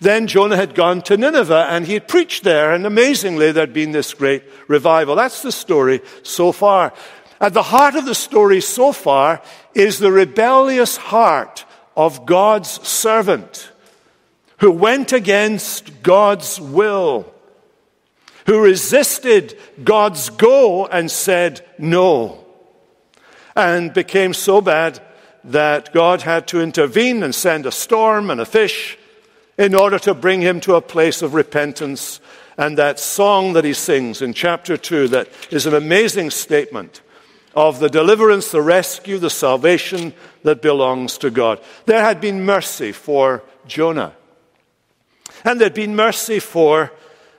Then 0.00 0.26
Jonah 0.26 0.57
had 0.57 0.75
gone 0.75 1.02
to 1.02 1.16
Nineveh 1.16 1.66
and 1.69 1.87
he 1.87 1.95
had 1.95 2.09
preached 2.09 2.45
there, 2.45 2.73
and 2.73 2.87
amazingly, 2.87 3.52
there'd 3.52 3.73
been 3.73 3.93
this 3.93 4.14
great 4.14 4.45
revival. 4.69 5.14
That's 5.14 5.43
the 5.43 5.52
story 5.52 6.00
so 6.23 6.52
far. 6.52 6.93
At 7.40 7.55
the 7.55 7.62
heart 7.62 7.95
of 7.95 8.07
the 8.07 8.14
story 8.14 8.61
so 8.61 8.93
far 8.93 9.43
is 9.75 9.99
the 9.99 10.12
rebellious 10.12 10.97
heart 10.97 11.64
of 11.97 12.26
God's 12.26 12.71
servant 12.87 13.71
who 14.59 14.71
went 14.71 15.12
against 15.12 16.02
God's 16.02 16.61
will, 16.61 17.33
who 18.47 18.62
resisted 18.62 19.59
God's 19.85 20.31
go 20.31 20.87
and 20.87 21.11
said 21.11 21.66
no, 21.78 22.45
and 23.55 23.93
became 23.93 24.33
so 24.33 24.61
bad 24.61 25.00
that 25.45 25.93
God 25.93 26.23
had 26.23 26.49
to 26.49 26.61
intervene 26.61 27.23
and 27.23 27.35
send 27.35 27.66
a 27.66 27.73
storm 27.73 28.31
and 28.31 28.40
a 28.40 28.47
fish 28.47 28.99
in 29.59 29.75
order 29.75 29.99
to 30.01 30.15
bring 30.15 30.41
him 30.41 30.61
to 30.61 30.75
a 30.75 30.81
place 30.81 31.23
of 31.23 31.35
repentance. 31.35 32.21
And 32.59 32.79
that 32.79 32.99
song 32.99 33.53
that 33.55 33.65
he 33.65 33.73
sings 33.73 34.23
in 34.23 34.33
chapter 34.33 34.77
2, 34.77 35.09
that 35.09 35.29
is 35.51 35.67
an 35.67 35.75
amazing 35.75 36.31
statement 36.31 37.03
of 37.55 37.81
the 37.81 37.89
deliverance, 37.89 38.51
the 38.51 38.63
rescue, 38.63 39.19
the 39.19 39.31
salvation 39.31 40.13
that 40.43 40.63
belongs 40.63 41.19
to 41.19 41.31
God. 41.31 41.61
There 41.87 42.03
had 42.03 42.21
been 42.21 42.45
mercy 42.45 42.93
for 42.93 43.43
Jonah. 43.67 44.15
And 45.45 45.61
there'd 45.61 45.75
been 45.75 45.97
mercy 45.97 46.39
for 46.39 46.93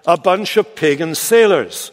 a 0.06 0.18
bunch 0.18 0.58
of 0.58 0.76
pagan 0.76 1.14
sailors. 1.14 1.92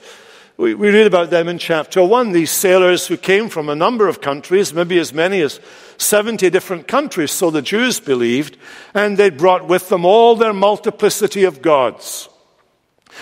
We, 0.56 0.74
we 0.74 0.90
read 0.90 1.08
about 1.08 1.30
them 1.30 1.48
in 1.48 1.58
chapter 1.58 2.04
1. 2.04 2.30
These 2.30 2.52
sailors 2.52 3.08
who 3.08 3.16
came 3.16 3.48
from 3.48 3.68
a 3.68 3.74
number 3.74 4.06
of 4.06 4.20
countries, 4.20 4.72
maybe 4.72 4.98
as 5.00 5.12
many 5.12 5.40
as 5.40 5.58
70 5.98 6.48
different 6.50 6.86
countries, 6.86 7.32
so 7.32 7.50
the 7.50 7.62
Jews 7.62 7.98
believed, 7.98 8.56
and 8.94 9.16
they 9.16 9.30
brought 9.30 9.66
with 9.66 9.88
them 9.88 10.04
all 10.04 10.36
their 10.36 10.52
multiplicity 10.52 11.42
of 11.42 11.60
gods. 11.60 12.28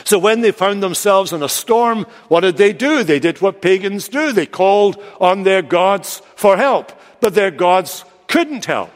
So 0.04 0.18
when 0.18 0.42
they 0.42 0.52
found 0.52 0.82
themselves 0.82 1.32
in 1.32 1.42
a 1.42 1.48
storm, 1.48 2.04
what 2.28 2.40
did 2.40 2.58
they 2.58 2.74
do? 2.74 3.02
They 3.02 3.18
did 3.18 3.40
what 3.40 3.62
pagans 3.62 4.08
do. 4.08 4.32
They 4.32 4.46
called 4.46 5.02
on 5.18 5.42
their 5.42 5.62
gods 5.62 6.20
for 6.36 6.56
help, 6.58 6.92
but 7.20 7.34
their 7.34 7.50
gods 7.50 8.04
couldn't 8.26 8.66
help. 8.66 8.90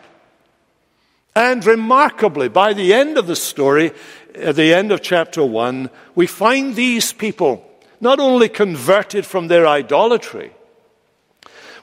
And 1.34 1.64
remarkably, 1.64 2.48
by 2.48 2.72
the 2.72 2.94
end 2.94 3.18
of 3.18 3.26
the 3.26 3.36
story, 3.36 3.92
at 4.34 4.56
the 4.56 4.74
end 4.74 4.92
of 4.92 5.02
chapter 5.02 5.44
1, 5.44 5.90
we 6.14 6.26
find 6.26 6.74
these 6.74 7.12
people 7.12 7.62
not 8.00 8.20
only 8.20 8.48
converted 8.48 9.24
from 9.24 9.48
their 9.48 9.66
idolatry, 9.66 10.52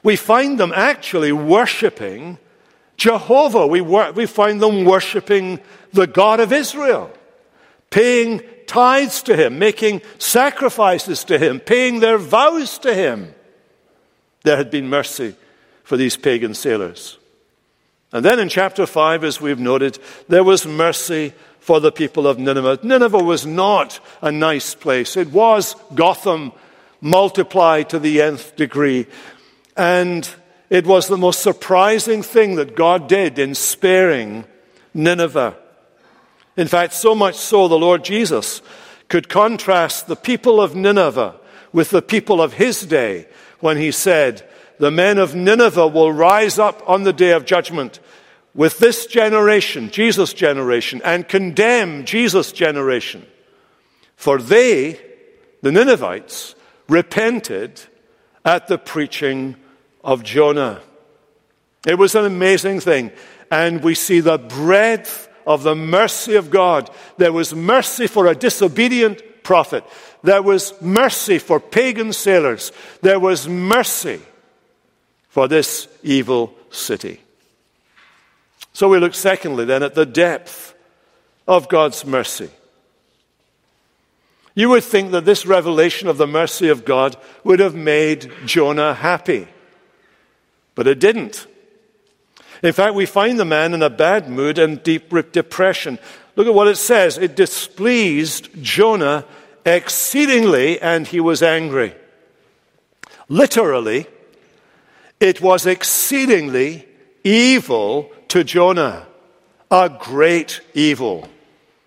we 0.02 0.16
find 0.16 0.58
them 0.58 0.72
actually 0.74 1.32
worshipping 1.32 2.38
Jehovah. 2.96 3.66
We, 3.66 3.80
wor- 3.80 4.12
we 4.12 4.26
find 4.26 4.60
them 4.60 4.84
worshipping 4.84 5.60
the 5.92 6.06
God 6.06 6.40
of 6.40 6.52
Israel, 6.52 7.10
paying 7.90 8.42
tithes 8.66 9.22
to 9.22 9.36
Him, 9.36 9.58
making 9.58 10.02
sacrifices 10.18 11.24
to 11.24 11.38
Him, 11.38 11.60
paying 11.60 12.00
their 12.00 12.18
vows 12.18 12.78
to 12.78 12.94
Him. 12.94 13.34
There 14.42 14.56
had 14.56 14.70
been 14.70 14.88
mercy 14.88 15.34
for 15.84 15.96
these 15.96 16.16
pagan 16.16 16.54
sailors. 16.54 17.18
And 18.12 18.24
then 18.24 18.38
in 18.38 18.48
chapter 18.48 18.86
5, 18.86 19.24
as 19.24 19.40
we've 19.40 19.58
noted, 19.58 19.98
there 20.28 20.44
was 20.44 20.66
mercy 20.66 21.32
for 21.64 21.80
the 21.80 21.90
people 21.90 22.26
of 22.26 22.38
Nineveh. 22.38 22.80
Nineveh 22.82 23.24
was 23.24 23.46
not 23.46 23.98
a 24.20 24.30
nice 24.30 24.74
place. 24.74 25.16
It 25.16 25.28
was 25.28 25.74
Gotham 25.94 26.52
multiplied 27.00 27.88
to 27.88 27.98
the 27.98 28.20
nth 28.20 28.54
degree. 28.54 29.06
And 29.74 30.28
it 30.68 30.86
was 30.86 31.08
the 31.08 31.16
most 31.16 31.40
surprising 31.40 32.22
thing 32.22 32.56
that 32.56 32.76
God 32.76 33.08
did 33.08 33.38
in 33.38 33.54
sparing 33.54 34.44
Nineveh. 34.92 35.56
In 36.58 36.68
fact, 36.68 36.92
so 36.92 37.14
much 37.14 37.36
so 37.36 37.66
the 37.66 37.78
Lord 37.78 38.04
Jesus 38.04 38.60
could 39.08 39.30
contrast 39.30 40.06
the 40.06 40.16
people 40.16 40.60
of 40.60 40.76
Nineveh 40.76 41.34
with 41.72 41.88
the 41.88 42.02
people 42.02 42.42
of 42.42 42.52
his 42.52 42.82
day 42.82 43.26
when 43.60 43.78
he 43.78 43.90
said, 43.90 44.46
The 44.78 44.90
men 44.90 45.16
of 45.16 45.34
Nineveh 45.34 45.88
will 45.88 46.12
rise 46.12 46.58
up 46.58 46.86
on 46.86 47.04
the 47.04 47.14
day 47.14 47.32
of 47.32 47.46
judgment 47.46 48.00
with 48.54 48.78
this 48.78 49.06
generation, 49.06 49.90
Jesus' 49.90 50.32
generation, 50.32 51.02
and 51.04 51.28
condemn 51.28 52.04
Jesus' 52.04 52.52
generation. 52.52 53.26
For 54.16 54.38
they, 54.38 55.00
the 55.62 55.72
Ninevites, 55.72 56.54
repented 56.88 57.80
at 58.44 58.68
the 58.68 58.78
preaching 58.78 59.56
of 60.02 60.22
Jonah. 60.22 60.80
It 61.86 61.98
was 61.98 62.14
an 62.14 62.24
amazing 62.24 62.80
thing. 62.80 63.10
And 63.50 63.82
we 63.82 63.94
see 63.94 64.20
the 64.20 64.38
breadth 64.38 65.28
of 65.46 65.62
the 65.62 65.74
mercy 65.74 66.36
of 66.36 66.50
God. 66.50 66.90
There 67.18 67.32
was 67.32 67.54
mercy 67.54 68.06
for 68.06 68.26
a 68.26 68.34
disobedient 68.34 69.22
prophet. 69.42 69.84
There 70.22 70.42
was 70.42 70.80
mercy 70.80 71.38
for 71.38 71.60
pagan 71.60 72.12
sailors. 72.12 72.72
There 73.02 73.20
was 73.20 73.48
mercy 73.48 74.20
for 75.28 75.48
this 75.48 75.88
evil 76.02 76.54
city. 76.70 77.20
So 78.74 78.88
we 78.88 78.98
look 78.98 79.14
secondly 79.14 79.64
then 79.64 79.82
at 79.82 79.94
the 79.94 80.04
depth 80.04 80.74
of 81.46 81.68
God's 81.68 82.04
mercy. 82.04 82.50
You 84.54 84.68
would 84.70 84.84
think 84.84 85.12
that 85.12 85.24
this 85.24 85.46
revelation 85.46 86.08
of 86.08 86.18
the 86.18 86.26
mercy 86.26 86.68
of 86.68 86.84
God 86.84 87.16
would 87.42 87.60
have 87.60 87.74
made 87.74 88.30
Jonah 88.44 88.94
happy. 88.94 89.48
But 90.74 90.86
it 90.86 90.98
didn't. 90.98 91.46
In 92.62 92.72
fact, 92.72 92.94
we 92.94 93.06
find 93.06 93.38
the 93.38 93.44
man 93.44 93.74
in 93.74 93.82
a 93.82 93.90
bad 93.90 94.28
mood 94.28 94.58
and 94.58 94.82
deep 94.82 95.10
depression. 95.32 95.98
Look 96.36 96.46
at 96.46 96.54
what 96.54 96.68
it 96.68 96.76
says. 96.76 97.18
It 97.18 97.36
displeased 97.36 98.48
Jonah 98.62 99.24
exceedingly, 99.64 100.80
and 100.80 101.06
he 101.06 101.20
was 101.20 101.42
angry. 101.42 101.94
Literally, 103.28 104.06
it 105.20 105.40
was 105.40 105.66
exceedingly 105.66 106.86
evil 107.22 108.10
to 108.28 108.44
Jonah. 108.44 109.06
A 109.70 109.88
great 109.88 110.60
evil. 110.74 111.28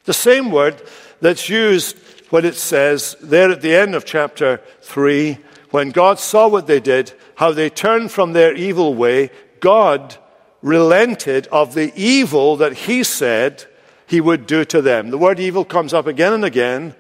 The 0.06 0.14
same 0.14 0.52
word 0.52 0.82
that's 1.22 1.50
used 1.50 1.98
when 2.30 2.46
it 2.46 2.56
says 2.56 3.16
there 3.22 3.52
at 3.52 3.62
the 3.62 3.76
end 3.76 3.96
of 3.96 4.06
chapter 4.06 4.62
3 4.82 5.38
when 5.72 5.92
God 5.92 6.20
saw 6.20 6.48
what 6.48 6.68
they 6.68 6.80
did, 6.80 7.14
how 7.36 7.52
they 7.52 7.70
turned 7.70 8.12
from 8.12 8.34
their 8.34 8.54
evil 8.56 8.94
way, 8.96 9.30
God 9.60 10.16
relented 10.62 11.48
of 11.48 11.74
the 11.74 11.94
evil 11.96 12.58
that 12.58 12.74
he 12.74 13.04
said 13.04 13.66
he 14.06 14.22
would 14.22 14.48
do 14.48 14.64
to 14.66 14.82
them. 14.82 15.10
The 15.10 15.18
word 15.18 15.40
evil 15.40 15.66
comes 15.66 15.94
up 15.94 16.08
again 16.08 16.34
and 16.34 16.46
again 16.46 16.96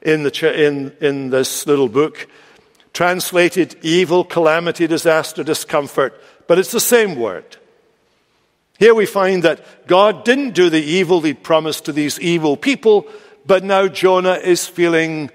in, 0.00 0.22
the, 0.22 0.66
in, 0.66 0.96
in 1.00 1.30
this 1.30 1.66
little 1.66 1.88
book, 1.88 2.28
translated 2.92 3.76
evil, 3.82 4.24
calamity, 4.24 4.86
disaster, 4.86 5.42
discomfort, 5.42 6.20
but 6.46 6.58
it's 6.58 6.72
the 6.72 6.80
same 6.80 7.16
word. 7.16 7.56
Here 8.82 8.96
we 8.96 9.06
find 9.06 9.44
that 9.44 9.86
God 9.86 10.24
didn't 10.24 10.56
do 10.56 10.68
the 10.68 10.82
evil 10.82 11.20
he'd 11.20 11.44
promised 11.44 11.84
to 11.84 11.92
these 11.92 12.18
evil 12.18 12.56
people, 12.56 13.06
but 13.46 13.62
now 13.62 13.86
Jonah 13.86 14.32
is 14.32 14.66
feeling 14.66 15.30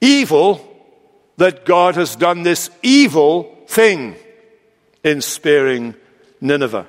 evil 0.00 0.60
that 1.38 1.64
God 1.64 1.96
has 1.96 2.14
done 2.14 2.44
this 2.44 2.70
evil 2.84 3.64
thing 3.66 4.14
in 5.02 5.20
sparing 5.20 5.96
Nineveh. 6.40 6.86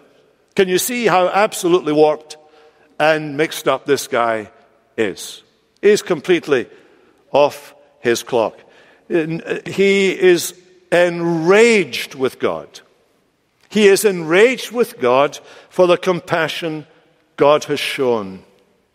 Can 0.56 0.68
you 0.68 0.78
see 0.78 1.08
how 1.08 1.28
absolutely 1.28 1.94
warped 1.94 2.38
and 3.00 3.36
mixed 3.36 3.68
up 3.68 3.88
this 3.88 4.08
guy 4.08 4.52
is? 4.96 5.42
He's 5.82 6.04
completely 6.04 6.70
off 7.32 7.74
his 8.00 8.22
clock. 8.22 8.60
Uh, 9.12 9.58
he 9.66 10.12
is 10.12 10.54
enraged 10.92 12.14
with 12.14 12.38
God. 12.38 12.82
He 13.70 13.88
is 13.88 14.04
enraged 14.04 14.72
with 14.72 15.00
God 15.00 15.40
for 15.70 15.88
the 15.88 15.98
compassion 15.98 16.88
God 17.38 17.66
has 17.66 17.80
shown. 17.80 18.44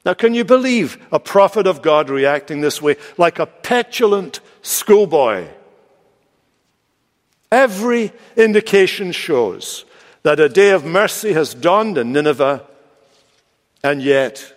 Now, 0.04 0.14
can 0.14 0.34
you 0.34 0.44
believe 0.44 0.98
a 1.10 1.18
prophet 1.18 1.66
of 1.66 1.80
God 1.80 2.10
reacting 2.10 2.60
this 2.60 2.82
way, 2.82 2.96
like 3.16 3.38
a 3.38 3.46
petulant 3.46 4.40
schoolboy? 4.60 5.46
Every 7.50 8.12
indication 8.36 9.12
shows 9.12 9.84
that 10.24 10.40
a 10.40 10.48
day 10.48 10.70
of 10.70 10.84
mercy 10.84 11.32
has 11.32 11.54
dawned 11.54 11.96
in 11.96 12.12
Nineveh, 12.12 12.66
and 13.82 14.02
yet 14.02 14.52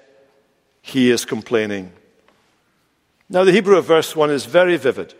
he 0.81 1.11
is 1.11 1.25
complaining. 1.25 1.93
Now, 3.29 3.43
the 3.43 3.51
Hebrew 3.51 3.77
of 3.77 3.85
verse 3.85 4.15
1 4.15 4.31
is 4.31 4.45
very 4.45 4.77
vivid. 4.77 5.13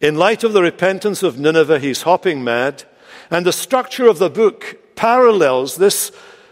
In 0.00 0.16
light 0.16 0.44
of 0.44 0.52
the 0.52 0.62
repentance 0.62 1.22
of 1.22 1.38
Nineveh, 1.38 1.78
he's 1.78 2.02
hopping 2.02 2.42
mad, 2.42 2.84
and 3.30 3.44
the 3.44 3.52
structure 3.52 4.08
of 4.08 4.18
the 4.18 4.30
book 4.30 4.78
parallels 4.96 5.76
this 5.76 6.10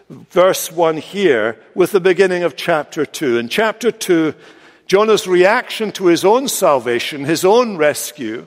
verse 0.08 0.70
1 0.70 0.98
here 0.98 1.60
with 1.74 1.92
the 1.92 2.00
beginning 2.00 2.42
of 2.42 2.56
chapter 2.56 3.04
2. 3.04 3.38
In 3.38 3.48
chapter 3.48 3.90
2, 3.90 4.34
Jonah's 4.86 5.26
reaction 5.26 5.90
to 5.92 6.06
his 6.06 6.24
own 6.24 6.48
salvation, 6.48 7.24
his 7.24 7.44
own 7.44 7.76
rescue, 7.76 8.46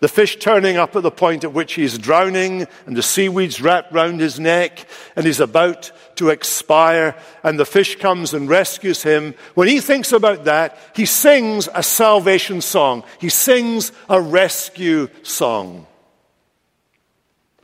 the 0.00 0.08
fish 0.08 0.36
turning 0.36 0.76
up 0.76 0.94
at 0.96 1.02
the 1.02 1.10
point 1.10 1.44
at 1.44 1.54
which 1.54 1.74
he's 1.74 1.96
drowning, 1.96 2.66
and 2.86 2.94
the 2.94 3.02
seaweeds 3.02 3.60
wrapped 3.60 3.90
round 3.92 4.20
his 4.20 4.38
neck, 4.38 4.86
and 5.16 5.24
he's 5.24 5.40
about 5.40 5.90
to 6.16 6.28
expire, 6.28 7.16
and 7.42 7.58
the 7.58 7.64
fish 7.64 7.96
comes 7.96 8.34
and 8.34 8.48
rescues 8.48 9.02
him. 9.02 9.34
When 9.54 9.66
he 9.66 9.80
thinks 9.80 10.12
about 10.12 10.44
that, 10.44 10.78
he 10.94 11.06
sings 11.06 11.68
a 11.74 11.82
salvation 11.82 12.60
song. 12.60 13.02
He 13.18 13.30
sings 13.30 13.92
a 14.08 14.20
rescue 14.20 15.08
song. 15.22 15.86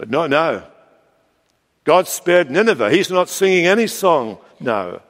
But 0.01 0.09
not 0.09 0.31
now. 0.31 0.65
God 1.85 2.09
spared 2.09 2.51
Nineveh. 2.51 2.91
He's 2.91 3.11
not 3.11 3.29
singing 3.29 3.67
any 3.67 3.87
song 3.87 4.39
now. 4.59 5.03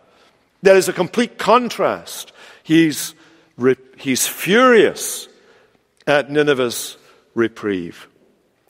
There 0.63 0.77
is 0.77 0.89
a 0.89 0.93
complete 0.93 1.39
contrast. 1.39 2.33
He's, 2.65 3.15
he's 3.97 4.27
furious 4.27 5.29
at 6.09 6.29
Nineveh's 6.29 6.97
reprieve. 7.37 8.09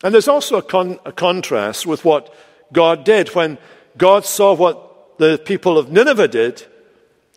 And 0.05 0.12
there's 0.12 0.29
also 0.29 0.59
a, 0.59 0.62
con- 0.62 0.99
a 1.07 1.12
contrast 1.12 1.87
with 1.87 2.05
what 2.05 2.35
God 2.71 3.05
did 3.05 3.31
when 3.31 3.57
God 3.97 4.27
saw 4.27 4.53
what 4.53 5.17
the 5.17 5.41
people 5.43 5.79
of 5.79 5.91
Nineveh 5.91 6.29
did 6.29 6.67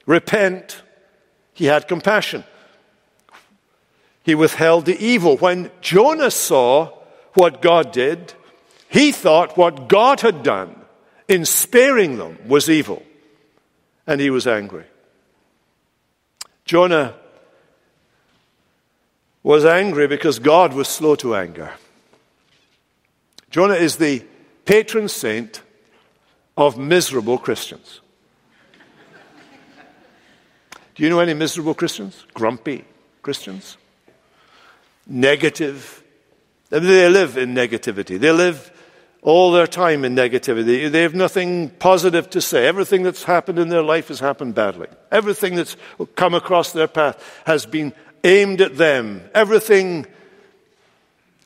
repent, 0.06 0.84
he 1.54 1.68
had 1.68 1.88
compassion. 1.88 2.44
He 4.24 4.36
withheld 4.36 4.84
the 4.84 5.02
evil. 5.02 5.38
When 5.38 5.72
Jonah 5.80 6.32
saw 6.32 6.92
what 7.34 7.62
God 7.62 7.94
did, 7.94 8.34
he 8.94 9.12
thought 9.12 9.58
what 9.58 9.90
God 9.90 10.22
had 10.22 10.44
done 10.44 10.80
in 11.28 11.46
sparing 11.46 12.18
them 12.18 12.38
was 12.48 12.70
evil, 12.70 13.02
and 14.06 14.22
he 14.22 14.30
was 14.30 14.46
angry. 14.46 14.86
Jonah 16.64 17.16
was 19.42 19.66
angry 19.66 20.08
because 20.08 20.38
God 20.38 20.74
was 20.74 20.88
slow 20.88 21.16
to 21.16 21.36
anger. 21.36 21.74
Jonah 23.50 23.74
is 23.74 23.96
the 23.96 24.24
patron 24.66 25.10
saint 25.10 25.64
of 26.56 26.78
miserable 26.78 27.40
Christians. 27.40 28.00
Do 30.94 31.02
you 31.02 31.10
know 31.10 31.20
any 31.20 31.34
miserable 31.34 31.74
Christians? 31.74 32.28
Grumpy 32.36 32.86
Christians? 33.24 33.76
Negative. 35.08 36.04
They 36.70 37.10
live 37.10 37.38
in 37.38 37.56
negativity. 37.56 38.20
They 38.20 38.32
live 38.32 38.70
all 39.24 39.52
their 39.52 39.68
time 39.68 40.04
in 40.04 40.16
negativity. 40.16 40.92
They 40.92 41.02
have 41.02 41.16
nothing 41.16 41.70
positive 41.70 42.30
to 42.32 42.42
say. 42.42 42.68
Everything 42.68 43.04
that's 43.04 43.24
happened 43.24 43.58
in 43.58 43.70
their 43.70 43.82
life 43.82 44.10
has 44.10 44.20
happened 44.20 44.54
badly. 44.54 44.88
Everything 45.12 45.56
that's 45.56 45.78
come 46.16 46.34
across 46.34 46.74
their 46.74 46.90
path 46.90 47.42
has 47.46 47.66
been 47.66 47.94
aimed 48.24 48.62
at 48.62 48.78
them. 48.78 49.22
Everything 49.34 50.06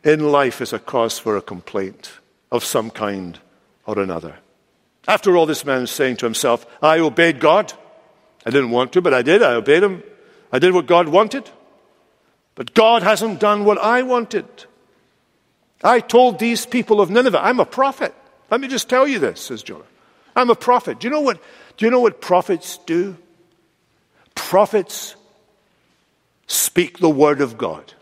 in 0.03 0.31
life 0.31 0.59
is 0.59 0.73
a 0.73 0.79
cause 0.79 1.19
for 1.19 1.37
a 1.37 1.41
complaint 1.41 2.11
of 2.51 2.63
some 2.63 2.89
kind 2.89 3.39
or 3.85 3.99
another. 3.99 4.37
After 5.07 5.37
all, 5.37 5.45
this 5.45 5.63
man 5.63 5.83
is 5.83 5.91
saying 5.91 6.17
to 6.17 6.25
himself, 6.25 6.65
I 6.81 6.99
obeyed 6.99 7.39
God. 7.39 7.73
I 8.45 8.49
didn't 8.49 8.71
want 8.71 8.91
to, 8.93 9.01
but 9.01 9.13
I 9.13 9.21
did. 9.21 9.43
I 9.43 9.53
obeyed 9.53 9.83
him. 9.83 10.03
I 10.51 10.59
did 10.59 10.73
what 10.73 10.87
God 10.87 11.07
wanted. 11.07 11.49
But 12.55 12.73
God 12.73 13.03
hasn't 13.03 13.39
done 13.39 13.65
what 13.65 13.77
I 13.77 14.01
wanted. 14.01 14.47
I 15.83 15.99
told 15.99 16.39
these 16.39 16.65
people 16.65 17.01
of 17.01 17.09
Nineveh, 17.09 17.43
I'm 17.43 17.59
a 17.59 17.65
prophet. 17.65 18.13
Let 18.49 18.61
me 18.61 18.67
just 18.67 18.89
tell 18.89 19.07
you 19.07 19.19
this, 19.19 19.41
says 19.41 19.63
Jonah. 19.63 19.83
I'm 20.35 20.49
a 20.49 20.55
prophet. 20.55 20.99
Do 20.99 21.07
you 21.07 21.11
know 21.11 21.21
what, 21.21 21.39
do 21.77 21.85
you 21.85 21.91
know 21.91 21.99
what 21.99 22.21
prophets 22.21 22.79
do? 22.85 23.17
Prophets 24.35 25.15
speak 26.47 26.99
the 26.99 27.09
word 27.09 27.41
of 27.41 27.57
God. 27.57 27.93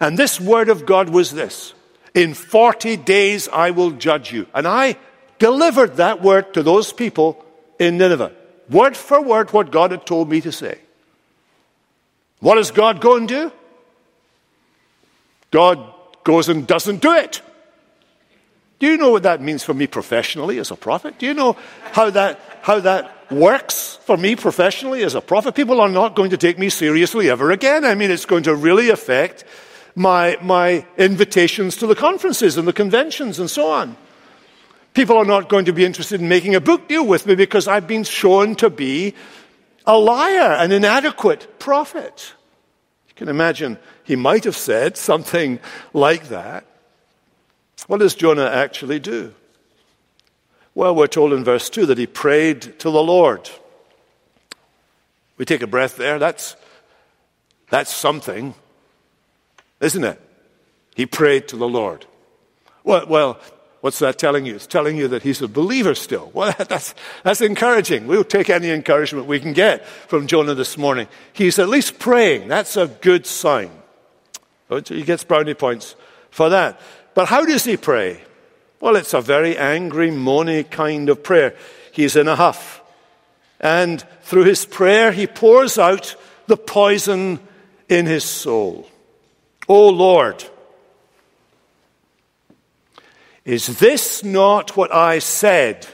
And 0.00 0.18
this 0.18 0.40
word 0.40 0.68
of 0.68 0.86
God 0.86 1.10
was 1.10 1.30
this 1.30 1.74
In 2.14 2.34
40 2.34 2.96
days 2.96 3.48
I 3.48 3.70
will 3.70 3.92
judge 3.92 4.32
you. 4.32 4.46
And 4.54 4.66
I 4.66 4.96
delivered 5.38 5.96
that 5.96 6.22
word 6.22 6.54
to 6.54 6.62
those 6.62 6.92
people 6.92 7.44
in 7.78 7.98
Nineveh. 7.98 8.32
Word 8.70 8.96
for 8.96 9.20
word, 9.20 9.52
what 9.52 9.70
God 9.70 9.90
had 9.90 10.06
told 10.06 10.30
me 10.30 10.40
to 10.40 10.52
say. 10.52 10.78
What 12.40 12.56
does 12.56 12.70
God 12.70 13.00
go 13.00 13.16
and 13.16 13.28
do? 13.28 13.52
God 15.54 15.78
goes 16.24 16.48
and 16.48 16.66
doesn't 16.66 17.00
do 17.00 17.12
it. 17.12 17.40
Do 18.80 18.88
you 18.88 18.96
know 18.96 19.10
what 19.10 19.22
that 19.22 19.40
means 19.40 19.62
for 19.62 19.72
me 19.72 19.86
professionally 19.86 20.58
as 20.58 20.72
a 20.72 20.74
prophet? 20.74 21.16
Do 21.20 21.26
you 21.26 21.32
know 21.32 21.56
how 21.92 22.10
that, 22.10 22.40
how 22.62 22.80
that 22.80 23.30
works 23.30 24.00
for 24.02 24.16
me 24.16 24.34
professionally 24.34 25.04
as 25.04 25.14
a 25.14 25.20
prophet? 25.20 25.54
People 25.54 25.80
are 25.80 25.88
not 25.88 26.16
going 26.16 26.30
to 26.30 26.36
take 26.36 26.58
me 26.58 26.70
seriously 26.70 27.30
ever 27.30 27.52
again. 27.52 27.84
I 27.84 27.94
mean, 27.94 28.10
it's 28.10 28.26
going 28.26 28.42
to 28.42 28.54
really 28.56 28.90
affect 28.90 29.44
my, 29.94 30.36
my 30.42 30.84
invitations 30.98 31.76
to 31.76 31.86
the 31.86 31.94
conferences 31.94 32.56
and 32.56 32.66
the 32.66 32.72
conventions 32.72 33.38
and 33.38 33.48
so 33.48 33.70
on. 33.70 33.96
People 34.92 35.16
are 35.16 35.24
not 35.24 35.48
going 35.48 35.66
to 35.66 35.72
be 35.72 35.84
interested 35.84 36.20
in 36.20 36.28
making 36.28 36.56
a 36.56 36.60
book 36.60 36.88
deal 36.88 37.06
with 37.06 37.26
me 37.26 37.36
because 37.36 37.68
I've 37.68 37.86
been 37.86 38.02
shown 38.02 38.56
to 38.56 38.70
be 38.70 39.14
a 39.86 39.96
liar, 39.96 40.56
an 40.58 40.72
inadequate 40.72 41.60
prophet. 41.60 42.32
You 43.06 43.14
can 43.14 43.28
imagine 43.28 43.78
he 44.04 44.16
might 44.16 44.44
have 44.44 44.56
said 44.56 44.96
something 44.96 45.58
like 45.92 46.28
that. 46.28 46.66
What 47.86 48.00
does 48.00 48.14
Jonah 48.14 48.46
actually 48.46 49.00
do? 49.00 49.34
Well, 50.74 50.94
we're 50.94 51.06
told 51.06 51.32
in 51.32 51.44
verse 51.44 51.70
2 51.70 51.86
that 51.86 51.98
he 51.98 52.06
prayed 52.06 52.78
to 52.80 52.90
the 52.90 53.02
Lord. 53.02 53.48
We 55.36 55.44
take 55.44 55.62
a 55.62 55.66
breath 55.66 55.96
there. 55.96 56.18
That's, 56.18 56.56
that's 57.70 57.92
something, 57.92 58.54
isn't 59.80 60.04
it? 60.04 60.20
He 60.94 61.06
prayed 61.06 61.48
to 61.48 61.56
the 61.56 61.68
Lord. 61.68 62.06
Well, 62.82 63.06
well, 63.06 63.40
what's 63.80 63.98
that 64.00 64.18
telling 64.18 64.46
you? 64.46 64.56
It's 64.56 64.66
telling 64.66 64.96
you 64.96 65.08
that 65.08 65.22
he's 65.22 65.42
a 65.42 65.48
believer 65.48 65.94
still. 65.94 66.30
Well, 66.34 66.54
that's, 66.68 66.94
that's 67.22 67.40
encouraging. 67.40 68.06
We'll 68.06 68.24
take 68.24 68.50
any 68.50 68.70
encouragement 68.70 69.26
we 69.26 69.40
can 69.40 69.52
get 69.52 69.86
from 69.86 70.26
Jonah 70.26 70.54
this 70.54 70.76
morning. 70.76 71.08
He's 71.32 71.58
at 71.58 71.68
least 71.68 71.98
praying. 71.98 72.48
That's 72.48 72.76
a 72.76 72.88
good 72.88 73.26
sign. 73.26 73.70
Oh, 74.70 74.80
he 74.80 75.02
gets 75.02 75.24
brownie 75.24 75.54
points 75.54 75.96
for 76.30 76.48
that. 76.48 76.80
But 77.14 77.28
how 77.28 77.44
does 77.44 77.64
he 77.64 77.76
pray? 77.76 78.22
Well, 78.80 78.96
it's 78.96 79.14
a 79.14 79.20
very 79.20 79.56
angry, 79.56 80.10
moany 80.10 80.68
kind 80.68 81.08
of 81.08 81.22
prayer. 81.22 81.54
He's 81.92 82.16
in 82.16 82.28
a 82.28 82.36
huff. 82.36 82.82
And 83.60 84.04
through 84.22 84.44
his 84.44 84.66
prayer, 84.66 85.12
he 85.12 85.26
pours 85.26 85.78
out 85.78 86.16
the 86.46 86.56
poison 86.56 87.40
in 87.88 88.06
his 88.06 88.24
soul. 88.24 88.88
Oh 89.68 89.88
Lord, 89.88 90.44
is 93.44 93.78
this 93.78 94.24
not 94.24 94.76
what 94.76 94.92
I 94.92 95.18
said 95.18 95.86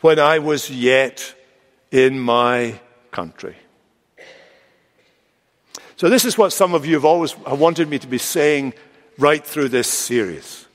when 0.00 0.18
I 0.18 0.38
was 0.38 0.70
yet 0.70 1.34
in 1.90 2.18
my 2.18 2.80
country? 3.10 3.56
So, 6.02 6.08
this 6.08 6.24
is 6.24 6.36
what 6.36 6.52
some 6.52 6.74
of 6.74 6.84
you 6.84 6.94
have 6.94 7.04
always 7.04 7.38
wanted 7.38 7.88
me 7.88 7.96
to 8.00 8.08
be 8.08 8.18
saying 8.18 8.74
right 9.18 9.46
through 9.46 9.68
this 9.68 9.86
series. 9.86 10.66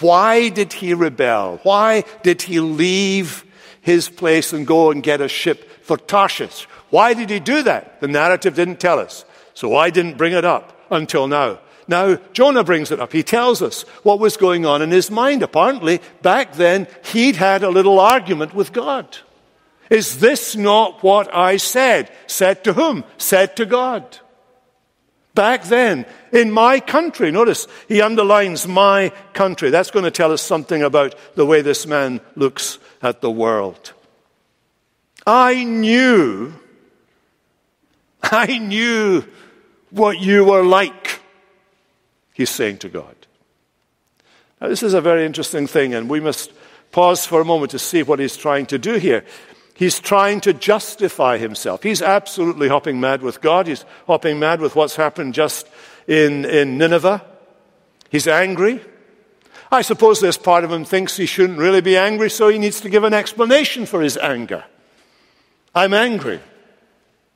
Why 0.00 0.48
did 0.48 0.72
he 0.72 0.94
rebel? 0.94 1.60
Why 1.64 2.04
did 2.22 2.40
he 2.40 2.60
leave 2.60 3.44
his 3.82 4.08
place 4.08 4.54
and 4.54 4.66
go 4.66 4.90
and 4.90 5.02
get 5.02 5.20
a 5.20 5.28
ship 5.28 5.68
for 5.82 5.98
Tarshish? 5.98 6.66
Why 6.88 7.12
did 7.12 7.28
he 7.28 7.40
do 7.40 7.62
that? 7.64 8.00
The 8.00 8.08
narrative 8.08 8.54
didn't 8.54 8.80
tell 8.80 8.98
us. 8.98 9.26
So 9.52 9.76
I 9.76 9.90
didn't 9.90 10.16
bring 10.16 10.32
it 10.32 10.46
up 10.46 10.80
until 10.90 11.26
now. 11.26 11.58
Now, 11.86 12.16
Jonah 12.32 12.64
brings 12.64 12.90
it 12.90 13.00
up. 13.00 13.12
He 13.12 13.22
tells 13.22 13.60
us 13.60 13.82
what 14.02 14.18
was 14.18 14.38
going 14.38 14.64
on 14.64 14.80
in 14.80 14.90
his 14.90 15.10
mind. 15.10 15.42
Apparently, 15.42 16.00
back 16.22 16.54
then, 16.54 16.86
he'd 17.12 17.36
had 17.36 17.62
a 17.62 17.68
little 17.68 18.00
argument 18.00 18.54
with 18.54 18.72
God. 18.72 19.18
Is 19.90 20.20
this 20.20 20.56
not 20.56 21.02
what 21.02 21.28
I 21.34 21.58
said? 21.58 22.10
Said 22.26 22.64
to 22.64 22.72
whom? 22.72 23.04
Said 23.18 23.56
to 23.56 23.66
God. 23.66 24.20
Back 25.34 25.64
then, 25.64 26.06
in 26.32 26.52
my 26.52 26.78
country. 26.78 27.32
Notice, 27.32 27.66
he 27.88 28.00
underlines 28.00 28.68
my 28.68 29.10
country. 29.32 29.70
That's 29.70 29.90
going 29.90 30.04
to 30.04 30.10
tell 30.10 30.32
us 30.32 30.42
something 30.42 30.82
about 30.82 31.16
the 31.34 31.44
way 31.44 31.60
this 31.60 31.86
man 31.86 32.20
looks 32.36 32.78
at 33.02 33.20
the 33.20 33.30
world. 33.30 33.92
I 35.26 35.64
knew, 35.64 36.52
I 38.22 38.58
knew 38.58 39.24
what 39.90 40.20
you 40.20 40.44
were 40.44 40.64
like, 40.64 41.20
he's 42.32 42.50
saying 42.50 42.78
to 42.78 42.88
God. 42.88 43.14
Now, 44.60 44.68
this 44.68 44.82
is 44.82 44.94
a 44.94 45.00
very 45.00 45.26
interesting 45.26 45.66
thing, 45.66 45.94
and 45.94 46.08
we 46.08 46.20
must 46.20 46.52
pause 46.92 47.26
for 47.26 47.40
a 47.40 47.44
moment 47.44 47.72
to 47.72 47.78
see 47.78 48.04
what 48.04 48.20
he's 48.20 48.36
trying 48.36 48.66
to 48.66 48.78
do 48.78 48.94
here. 48.94 49.24
He's 49.74 49.98
trying 49.98 50.40
to 50.42 50.52
justify 50.52 51.38
himself. 51.38 51.82
He's 51.82 52.00
absolutely 52.00 52.68
hopping 52.68 53.00
mad 53.00 53.22
with 53.22 53.40
God. 53.40 53.66
He's 53.66 53.84
hopping 54.06 54.38
mad 54.38 54.60
with 54.60 54.76
what's 54.76 54.94
happened 54.94 55.34
just 55.34 55.66
in, 56.06 56.44
in 56.44 56.78
Nineveh. 56.78 57.24
He's 58.08 58.28
angry. 58.28 58.80
I 59.72 59.82
suppose 59.82 60.20
this 60.20 60.38
part 60.38 60.62
of 60.62 60.70
him 60.70 60.84
thinks 60.84 61.16
he 61.16 61.26
shouldn't 61.26 61.58
really 61.58 61.80
be 61.80 61.96
angry, 61.96 62.30
so 62.30 62.48
he 62.48 62.58
needs 62.58 62.80
to 62.82 62.88
give 62.88 63.02
an 63.02 63.12
explanation 63.12 63.86
for 63.86 64.00
his 64.00 64.16
anger. 64.16 64.64
I'm 65.74 65.92
angry. 65.92 66.40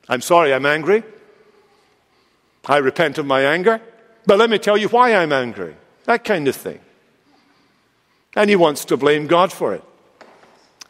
I'm 0.07 0.21
sorry 0.21 0.53
I'm 0.53 0.65
angry. 0.65 1.03
I 2.65 2.77
repent 2.77 3.17
of 3.17 3.25
my 3.25 3.41
anger. 3.41 3.81
But 4.25 4.37
let 4.37 4.49
me 4.49 4.59
tell 4.59 4.77
you 4.77 4.87
why 4.87 5.13
I'm 5.13 5.33
angry. 5.33 5.75
That 6.05 6.23
kind 6.23 6.47
of 6.47 6.55
thing. 6.55 6.79
And 8.35 8.49
he 8.49 8.55
wants 8.55 8.85
to 8.85 8.95
blame 8.95 9.27
God 9.27 9.51
for 9.51 9.73
it. 9.73 9.83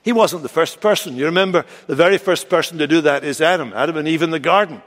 He 0.09 0.13
wasn't 0.13 0.41
the 0.41 0.49
first 0.49 0.81
person. 0.81 1.15
You 1.17 1.25
remember 1.25 1.67
the 1.85 1.93
very 1.93 2.17
first 2.17 2.49
person 2.49 2.79
to 2.79 2.87
do 2.87 3.01
that 3.01 3.23
is 3.23 3.41
Adam, 3.41 3.73
Adam 3.75 3.95
and 3.95 4.07
Eve 4.07 4.23
in 4.23 4.31
the 4.31 4.39
garden. 4.39 4.81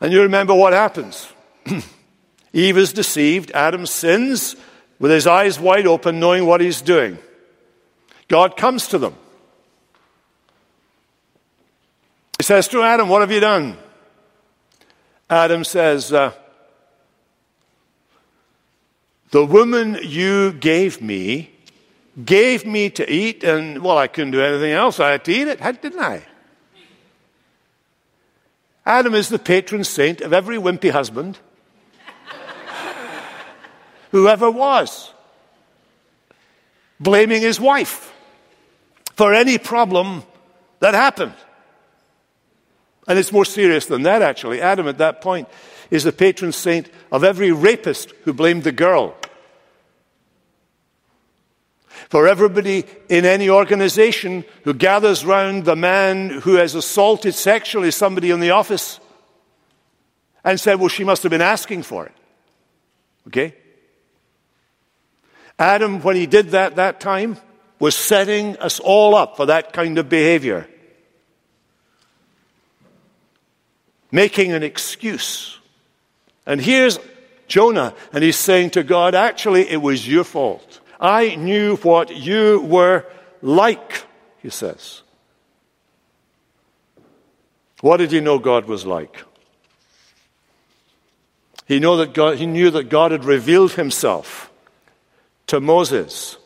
And 0.00 0.10
you 0.10 0.22
remember 0.22 0.54
what 0.54 0.72
happens. 0.72 1.28
Eve 2.54 2.78
is 2.78 2.94
deceived, 2.94 3.50
Adam 3.50 3.84
sins 3.84 4.56
with 4.98 5.10
his 5.10 5.26
eyes 5.26 5.60
wide 5.60 5.86
open, 5.86 6.18
knowing 6.18 6.46
what 6.46 6.62
he's 6.62 6.80
doing. 6.80 7.18
God 8.26 8.56
comes 8.56 8.88
to 8.88 8.96
them. 8.96 9.14
He 12.38 12.44
says 12.44 12.68
to 12.68 12.80
Adam, 12.80 13.10
What 13.10 13.20
have 13.20 13.30
you 13.30 13.40
done? 13.40 13.76
Adam 15.28 15.62
says, 15.62 16.10
uh, 16.10 16.32
The 19.30 19.44
woman 19.44 19.98
you 20.02 20.54
gave 20.54 21.02
me 21.02 21.53
gave 22.22 22.64
me 22.64 22.90
to 22.90 23.10
eat, 23.10 23.42
and 23.42 23.82
well, 23.82 23.98
I 23.98 24.06
couldn't 24.06 24.32
do 24.32 24.42
anything 24.42 24.72
else. 24.72 25.00
I 25.00 25.12
had 25.12 25.24
to 25.24 25.32
eat 25.32 25.48
it, 25.48 25.60
didn't 25.82 26.00
I? 26.00 26.22
Adam 28.86 29.14
is 29.14 29.30
the 29.30 29.38
patron 29.38 29.82
saint 29.82 30.20
of 30.20 30.32
every 30.32 30.58
wimpy 30.58 30.90
husband 30.90 31.38
who 34.10 34.28
ever 34.28 34.50
was, 34.50 35.12
blaming 37.00 37.40
his 37.40 37.58
wife 37.58 38.12
for 39.14 39.32
any 39.32 39.58
problem 39.58 40.22
that 40.80 40.94
happened. 40.94 41.34
And 43.08 43.18
it's 43.18 43.32
more 43.32 43.44
serious 43.44 43.86
than 43.86 44.02
that, 44.02 44.22
actually. 44.22 44.60
Adam, 44.60 44.86
at 44.86 44.98
that 44.98 45.20
point, 45.20 45.48
is 45.90 46.04
the 46.04 46.12
patron 46.12 46.52
saint 46.52 46.90
of 47.10 47.24
every 47.24 47.52
rapist 47.52 48.12
who 48.24 48.32
blamed 48.32 48.64
the 48.64 48.72
girl 48.72 49.14
for 52.08 52.28
everybody 52.28 52.84
in 53.08 53.24
any 53.24 53.48
organization 53.48 54.44
who 54.64 54.74
gathers 54.74 55.24
round 55.24 55.64
the 55.64 55.76
man 55.76 56.30
who 56.30 56.54
has 56.54 56.74
assaulted 56.74 57.34
sexually 57.34 57.90
somebody 57.90 58.30
in 58.30 58.40
the 58.40 58.50
office 58.50 59.00
and 60.44 60.60
said, 60.60 60.78
well, 60.78 60.88
she 60.88 61.04
must 61.04 61.22
have 61.22 61.30
been 61.30 61.40
asking 61.40 61.82
for 61.82 62.06
it. 62.06 62.12
Okay? 63.28 63.54
Adam, 65.58 66.02
when 66.02 66.16
he 66.16 66.26
did 66.26 66.50
that 66.50 66.76
that 66.76 67.00
time, 67.00 67.36
was 67.78 67.94
setting 67.94 68.56
us 68.58 68.80
all 68.80 69.14
up 69.14 69.36
for 69.36 69.46
that 69.46 69.72
kind 69.72 69.98
of 69.98 70.08
behavior. 70.08 70.68
Making 74.10 74.52
an 74.52 74.62
excuse. 74.62 75.58
And 76.46 76.60
here's 76.60 76.98
Jonah, 77.46 77.94
and 78.12 78.22
he's 78.22 78.36
saying 78.36 78.70
to 78.70 78.82
God, 78.82 79.14
actually, 79.14 79.68
it 79.68 79.80
was 79.80 80.06
your 80.06 80.24
fault. 80.24 80.80
I 81.04 81.34
knew 81.34 81.76
what 81.76 82.16
you 82.16 82.60
were 82.60 83.04
like, 83.42 84.06
he 84.38 84.48
says. 84.48 85.02
What 87.82 87.98
did 87.98 88.10
he 88.10 88.20
know 88.20 88.38
God 88.38 88.64
was 88.64 88.86
like? 88.86 89.22
He, 91.66 91.78
know 91.78 91.98
that 91.98 92.14
God, 92.14 92.38
he 92.38 92.46
knew 92.46 92.70
that 92.70 92.88
God 92.88 93.10
had 93.10 93.26
revealed 93.26 93.72
himself 93.72 94.50
to 95.48 95.60
Moses. 95.60 96.38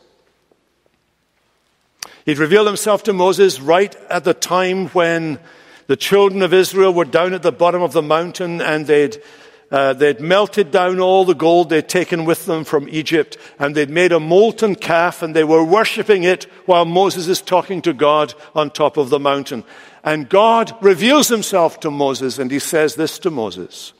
He'd 2.25 2.37
revealed 2.37 2.67
himself 2.67 3.03
to 3.03 3.13
Moses 3.13 3.61
right 3.61 3.95
at 4.09 4.25
the 4.25 4.33
time 4.33 4.89
when 4.89 5.39
the 5.87 5.95
children 5.95 6.41
of 6.41 6.53
Israel 6.53 6.93
were 6.93 7.05
down 7.05 7.33
at 7.33 7.43
the 7.43 7.53
bottom 7.53 7.81
of 7.81 7.93
the 7.93 8.01
mountain 8.01 8.59
and 8.59 8.87
they'd 8.87 9.21
uh, 9.71 9.93
they'd 9.93 10.19
melted 10.19 10.71
down 10.71 10.99
all 10.99 11.25
the 11.25 11.35
gold 11.35 11.69
they'd 11.69 11.87
taken 11.87 12.25
with 12.25 12.45
them 12.45 12.63
from 12.63 12.89
Egypt, 12.89 13.37
and 13.59 13.75
they'd 13.75 13.89
made 13.89 14.11
a 14.11 14.19
molten 14.19 14.75
calf, 14.75 15.21
and 15.21 15.35
they 15.35 15.43
were 15.43 15.63
worshipping 15.63 16.23
it 16.23 16.45
while 16.65 16.85
Moses 16.85 17.27
is 17.27 17.41
talking 17.41 17.81
to 17.83 17.93
God 17.93 18.33
on 18.55 18.71
top 18.71 18.97
of 18.97 19.09
the 19.09 19.19
mountain. 19.19 19.63
And 20.03 20.29
God 20.29 20.75
reveals 20.81 21.27
himself 21.27 21.79
to 21.81 21.91
Moses, 21.91 22.39
and 22.39 22.49
he 22.49 22.59
says 22.59 22.95
this 22.95 23.19
to 23.19 23.29
Moses 23.29 23.93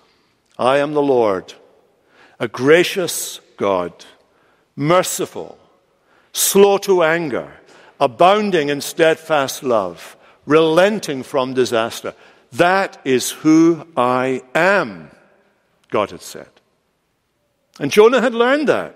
I 0.58 0.80
am 0.80 0.94
the 0.94 1.02
Lord, 1.02 1.54
a 2.40 2.48
gracious 2.48 3.40
God, 3.58 3.94
merciful, 4.76 5.60
slow 6.34 6.80
to 6.80 7.04
anger, 7.04 7.52
abounding 8.00 8.70
in 8.70 8.82
steadfast 8.82 9.62
love, 9.62 10.18
relenting 10.48 11.22
from 11.22 11.54
disaster. 11.54 12.16
That 12.54 13.00
is 13.06 13.30
who 13.30 13.86
I 13.96 14.42
am. 14.56 15.09
God 15.90 16.12
had 16.12 16.22
said. 16.22 16.50
And 17.80 17.92
Jonah 17.92 18.22
had 18.22 18.34
learned 18.34 18.68
that. 18.68 18.96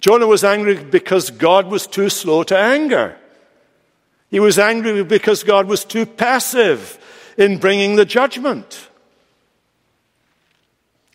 Jonah 0.00 0.26
was 0.26 0.42
angry 0.42 0.82
because 0.82 1.30
God 1.30 1.68
was 1.68 1.86
too 1.86 2.08
slow 2.08 2.42
to 2.44 2.58
anger. 2.58 3.16
He 4.30 4.40
was 4.40 4.58
angry 4.58 5.04
because 5.04 5.44
God 5.44 5.68
was 5.68 5.84
too 5.84 6.06
passive 6.06 6.98
in 7.36 7.58
bringing 7.58 7.96
the 7.96 8.04
judgment. 8.04 8.88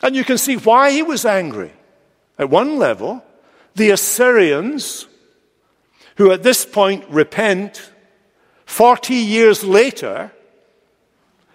And 0.02 0.16
you 0.16 0.24
can 0.24 0.38
see 0.38 0.56
why 0.56 0.92
he 0.92 1.04
was 1.04 1.26
angry. 1.26 1.74
At 2.38 2.50
one 2.50 2.78
level, 2.78 3.24
the 3.76 3.90
Assyrians, 3.90 5.08
who 6.16 6.32
at 6.32 6.44
this 6.44 6.66
point 6.66 7.04
repent 7.10 7.92
40 8.66 9.16
years 9.16 9.64
later, 9.64 10.32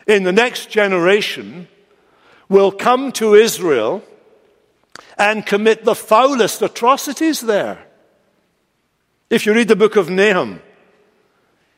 in 0.06 0.24
the 0.24 0.32
next 0.32 0.70
generation 0.70 1.68
will 2.48 2.72
come 2.72 3.12
to 3.12 3.34
Israel 3.34 4.02
and 5.18 5.46
commit 5.46 5.84
the 5.84 5.94
foulest 5.94 6.62
atrocities 6.62 7.40
there. 7.40 7.86
If 9.30 9.46
you 9.46 9.54
read 9.54 9.68
the 9.68 9.76
book 9.76 9.96
of 9.96 10.10
Nahum, 10.10 10.60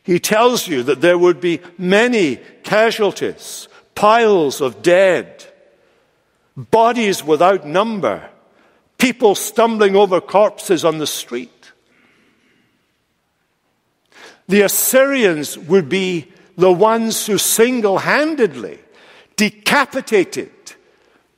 he 0.02 0.18
tells 0.18 0.66
you 0.66 0.82
that 0.82 1.00
there 1.00 1.16
would 1.16 1.40
be 1.40 1.60
many 1.78 2.36
casualties, 2.62 3.68
piles 3.94 4.60
of 4.60 4.82
dead, 4.82 5.44
bodies 6.56 7.24
without 7.24 7.66
number, 7.66 8.28
people 8.98 9.34
stumbling 9.34 9.96
over 9.96 10.20
corpses 10.20 10.84
on 10.84 10.98
the 10.98 11.06
street. 11.06 11.72
The 14.46 14.62
Assyrians 14.62 15.56
would 15.56 15.88
be 15.88 16.32
the 16.56 16.72
ones 16.72 17.26
who 17.26 17.38
single 17.38 17.98
handedly 17.98 18.78
decapitated 19.36 20.50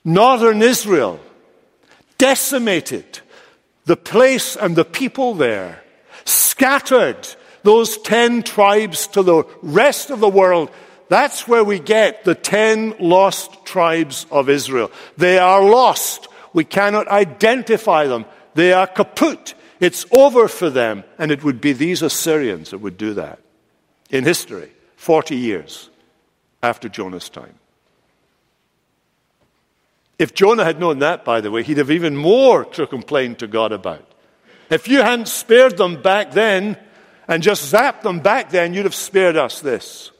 northern 0.04 0.62
Israel, 0.62 1.18
decimated 2.18 3.20
the 3.86 3.96
place 3.96 4.56
and 4.56 4.76
the 4.76 4.84
people 4.84 5.34
there, 5.34 5.82
scattered 6.24 7.28
those 7.62 7.98
ten 7.98 8.42
tribes 8.42 9.06
to 9.08 9.22
the 9.22 9.44
rest 9.62 10.10
of 10.10 10.20
the 10.20 10.28
world. 10.28 10.70
That's 11.08 11.46
where 11.46 11.64
we 11.64 11.78
get 11.78 12.24
the 12.24 12.34
ten 12.34 12.94
lost 12.98 13.64
tribes 13.64 14.26
of 14.30 14.48
Israel. 14.48 14.90
They 15.16 15.38
are 15.38 15.62
lost 15.62 16.28
We 16.56 16.64
cannot 16.64 17.06
identify 17.08 18.06
them. 18.06 18.24
They 18.54 18.72
are 18.72 18.86
kaput. 18.86 19.52
It's 19.78 20.06
over 20.10 20.48
for 20.48 20.70
them. 20.70 21.04
And 21.18 21.30
it 21.30 21.44
would 21.44 21.60
be 21.60 21.74
these 21.74 22.00
Assyrians 22.00 22.70
that 22.70 22.78
would 22.78 22.96
do 22.96 23.12
that 23.12 23.40
in 24.08 24.24
history, 24.24 24.72
40 24.96 25.36
years 25.36 25.90
after 26.62 26.88
Jonah's 26.88 27.28
time. 27.28 27.54
If 30.18 30.34
Jonah 30.34 30.64
had 30.64 30.80
known 30.80 31.00
that, 31.00 31.24
by 31.24 31.40
the 31.40 31.50
way, 31.50 31.62
he'd 31.62 31.78
have 31.78 31.90
even 31.90 32.16
more 32.16 32.64
to 32.64 32.86
complain 32.86 33.34
to 33.36 33.46
God 33.46 33.72
about. 33.72 34.04
If 34.70 34.88
you 34.88 35.02
hadn't 35.02 35.28
spared 35.28 35.76
them 35.76 36.02
back 36.02 36.32
then 36.32 36.78
and 37.28 37.42
just 37.42 37.72
zapped 37.72 38.02
them 38.02 38.20
back 38.20 38.50
then, 38.50 38.72
you'd 38.72 38.86
have 38.86 38.94
spared 38.94 39.36
us 39.36 39.60
this. 39.60 40.10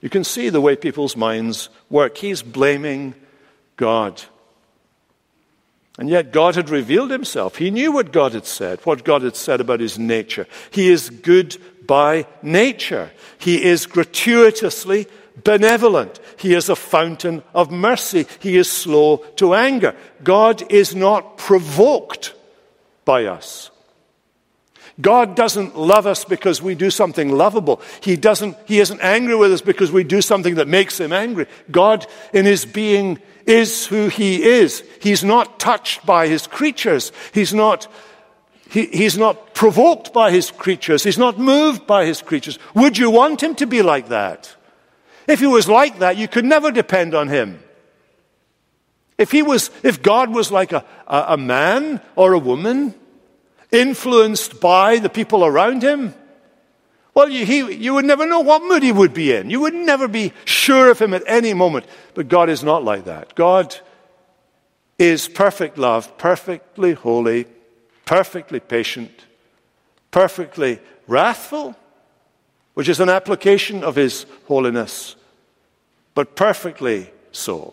You 0.00 0.08
can 0.08 0.24
see 0.24 0.48
the 0.48 0.62
way 0.62 0.76
people's 0.76 1.16
minds 1.16 1.68
work. 1.90 2.16
He's 2.16 2.42
blaming 2.42 3.14
God. 3.76 4.22
And 5.98 6.08
yet 6.08 6.32
God 6.32 6.54
had 6.54 6.70
revealed 6.70 7.10
himself. 7.10 7.56
He 7.56 7.70
knew 7.70 7.92
what 7.92 8.10
God 8.10 8.32
had 8.32 8.46
said, 8.46 8.80
what 8.86 9.04
God 9.04 9.20
had 9.20 9.36
said 9.36 9.60
about 9.60 9.80
his 9.80 9.98
nature. 9.98 10.46
He 10.70 10.88
is 10.88 11.10
good 11.10 11.58
by 11.90 12.24
nature. 12.40 13.10
He 13.38 13.64
is 13.64 13.86
gratuitously 13.86 15.08
benevolent. 15.42 16.20
He 16.36 16.54
is 16.54 16.68
a 16.68 16.76
fountain 16.76 17.42
of 17.52 17.72
mercy. 17.72 18.26
He 18.38 18.56
is 18.56 18.70
slow 18.70 19.16
to 19.38 19.54
anger. 19.54 19.96
God 20.22 20.70
is 20.70 20.94
not 20.94 21.36
provoked 21.36 22.32
by 23.04 23.24
us. 23.24 23.72
God 25.00 25.34
doesn't 25.34 25.76
love 25.76 26.06
us 26.06 26.24
because 26.24 26.62
we 26.62 26.76
do 26.76 26.90
something 26.90 27.32
lovable. 27.32 27.82
He 28.00 28.14
doesn't, 28.14 28.56
he 28.66 28.78
isn't 28.78 29.00
angry 29.00 29.34
with 29.34 29.52
us 29.52 29.60
because 29.60 29.90
we 29.90 30.04
do 30.04 30.22
something 30.22 30.54
that 30.54 30.68
makes 30.68 31.00
him 31.00 31.12
angry. 31.12 31.46
God 31.72 32.06
in 32.32 32.44
his 32.44 32.66
being 32.66 33.18
is 33.46 33.84
who 33.88 34.06
he 34.06 34.44
is. 34.44 34.84
He's 35.00 35.24
not 35.24 35.58
touched 35.58 36.06
by 36.06 36.28
his 36.28 36.46
creatures. 36.46 37.10
He's 37.34 37.52
not, 37.52 37.88
he, 38.70 38.86
he's 38.86 39.18
not 39.18 39.52
provoked 39.52 40.12
by 40.12 40.30
his 40.30 40.52
creatures. 40.52 41.02
He's 41.02 41.18
not 41.18 41.38
moved 41.38 41.86
by 41.86 42.06
his 42.06 42.22
creatures. 42.22 42.58
Would 42.74 42.96
you 42.98 43.10
want 43.10 43.42
him 43.42 43.56
to 43.56 43.66
be 43.66 43.82
like 43.82 44.08
that? 44.08 44.54
If 45.26 45.40
he 45.40 45.46
was 45.46 45.68
like 45.68 45.98
that, 45.98 46.16
you 46.16 46.28
could 46.28 46.44
never 46.44 46.70
depend 46.70 47.14
on 47.14 47.28
him. 47.28 47.60
If 49.18 49.32
he 49.32 49.42
was, 49.42 49.70
if 49.82 50.02
God 50.02 50.32
was 50.32 50.52
like 50.52 50.72
a, 50.72 50.84
a, 51.06 51.24
a 51.30 51.36
man 51.36 52.00
or 52.14 52.32
a 52.32 52.38
woman, 52.38 52.94
influenced 53.72 54.60
by 54.60 54.98
the 54.98 55.10
people 55.10 55.44
around 55.44 55.82
him, 55.82 56.14
well, 57.12 57.28
you, 57.28 57.44
he, 57.44 57.74
you 57.74 57.94
would 57.94 58.04
never 58.04 58.24
know 58.24 58.40
what 58.40 58.62
mood 58.62 58.84
he 58.84 58.92
would 58.92 59.12
be 59.12 59.32
in. 59.32 59.50
You 59.50 59.60
would 59.60 59.74
never 59.74 60.06
be 60.06 60.32
sure 60.44 60.90
of 60.92 61.00
him 61.00 61.12
at 61.12 61.24
any 61.26 61.54
moment. 61.54 61.86
But 62.14 62.28
God 62.28 62.48
is 62.48 62.62
not 62.62 62.84
like 62.84 63.06
that. 63.06 63.34
God 63.34 63.76
is 64.96 65.28
perfect 65.28 65.76
love, 65.76 66.16
perfectly 66.18 66.92
holy, 66.92 67.46
perfectly 68.10 68.58
patient, 68.58 69.24
perfectly 70.10 70.80
wrathful, 71.06 71.76
which 72.74 72.88
is 72.88 72.98
an 72.98 73.08
application 73.08 73.84
of 73.84 73.94
his 73.94 74.26
holiness, 74.48 75.14
but 76.16 76.34
perfectly 76.34 77.08
so, 77.30 77.72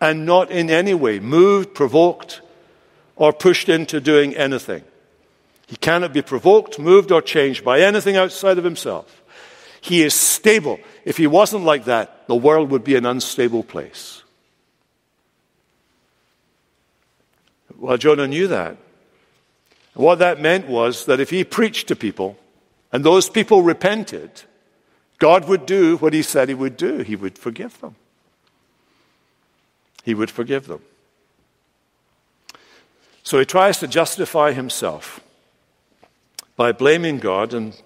and 0.00 0.24
not 0.24 0.50
in 0.50 0.70
any 0.70 0.94
way 0.94 1.20
moved, 1.20 1.74
provoked, 1.74 2.40
or 3.14 3.30
pushed 3.30 3.68
into 3.68 4.00
doing 4.00 4.34
anything. 4.36 4.82
He 5.66 5.76
cannot 5.76 6.14
be 6.14 6.22
provoked, 6.22 6.78
moved, 6.78 7.12
or 7.12 7.20
changed 7.20 7.62
by 7.62 7.80
anything 7.80 8.16
outside 8.16 8.56
of 8.56 8.64
himself. 8.64 9.22
He 9.82 10.02
is 10.02 10.14
stable. 10.14 10.80
If 11.04 11.18
he 11.18 11.26
wasn't 11.26 11.64
like 11.64 11.84
that, 11.84 12.26
the 12.26 12.34
world 12.34 12.70
would 12.70 12.84
be 12.84 12.96
an 12.96 13.04
unstable 13.04 13.64
place. 13.64 14.22
Well, 17.76 17.98
Jonah 17.98 18.26
knew 18.26 18.46
that. 18.46 18.78
What 19.94 20.18
that 20.20 20.40
meant 20.40 20.68
was 20.68 21.06
that 21.06 21.20
if 21.20 21.30
he 21.30 21.44
preached 21.44 21.88
to 21.88 21.96
people 21.96 22.36
and 22.92 23.04
those 23.04 23.28
people 23.28 23.62
repented, 23.62 24.42
God 25.18 25.48
would 25.48 25.66
do 25.66 25.96
what 25.98 26.12
he 26.12 26.22
said 26.22 26.48
he 26.48 26.54
would 26.54 26.76
do. 26.76 26.98
He 26.98 27.16
would 27.16 27.38
forgive 27.38 27.80
them. 27.80 27.96
He 30.02 30.14
would 30.14 30.30
forgive 30.30 30.66
them. 30.66 30.80
So 33.22 33.38
he 33.38 33.44
tries 33.44 33.78
to 33.78 33.86
justify 33.86 34.52
himself 34.52 35.20
by 36.56 36.72
blaming 36.72 37.18
God. 37.18 37.52
And 37.52 37.80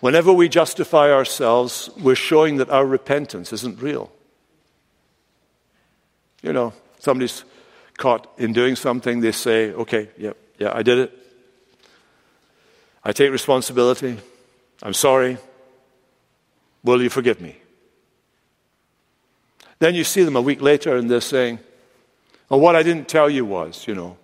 whenever 0.00 0.32
we 0.32 0.48
justify 0.48 1.10
ourselves, 1.10 1.90
we're 2.00 2.14
showing 2.14 2.58
that 2.58 2.70
our 2.70 2.86
repentance 2.86 3.52
isn't 3.52 3.80
real. 3.80 4.12
You 6.42 6.52
know, 6.52 6.72
somebody's 6.98 7.44
caught 7.98 8.32
in 8.38 8.52
doing 8.52 8.76
something, 8.76 9.20
they 9.20 9.32
say, 9.32 9.72
okay, 9.72 10.08
yeah, 10.16 10.32
yeah, 10.58 10.72
I 10.74 10.82
did 10.82 10.98
it. 10.98 11.18
I 13.04 13.12
take 13.12 13.32
responsibility. 13.32 14.18
I'm 14.82 14.94
sorry. 14.94 15.38
Will 16.84 17.02
you 17.02 17.10
forgive 17.10 17.40
me? 17.40 17.56
Then 19.78 19.94
you 19.94 20.04
see 20.04 20.22
them 20.22 20.36
a 20.36 20.40
week 20.40 20.62
later 20.62 20.96
and 20.96 21.10
they're 21.10 21.20
saying, 21.20 21.58
well, 22.48 22.60
what 22.60 22.76
I 22.76 22.82
didn't 22.82 23.08
tell 23.08 23.28
you 23.28 23.44
was, 23.44 23.86
you 23.86 23.94
know, 23.94 24.16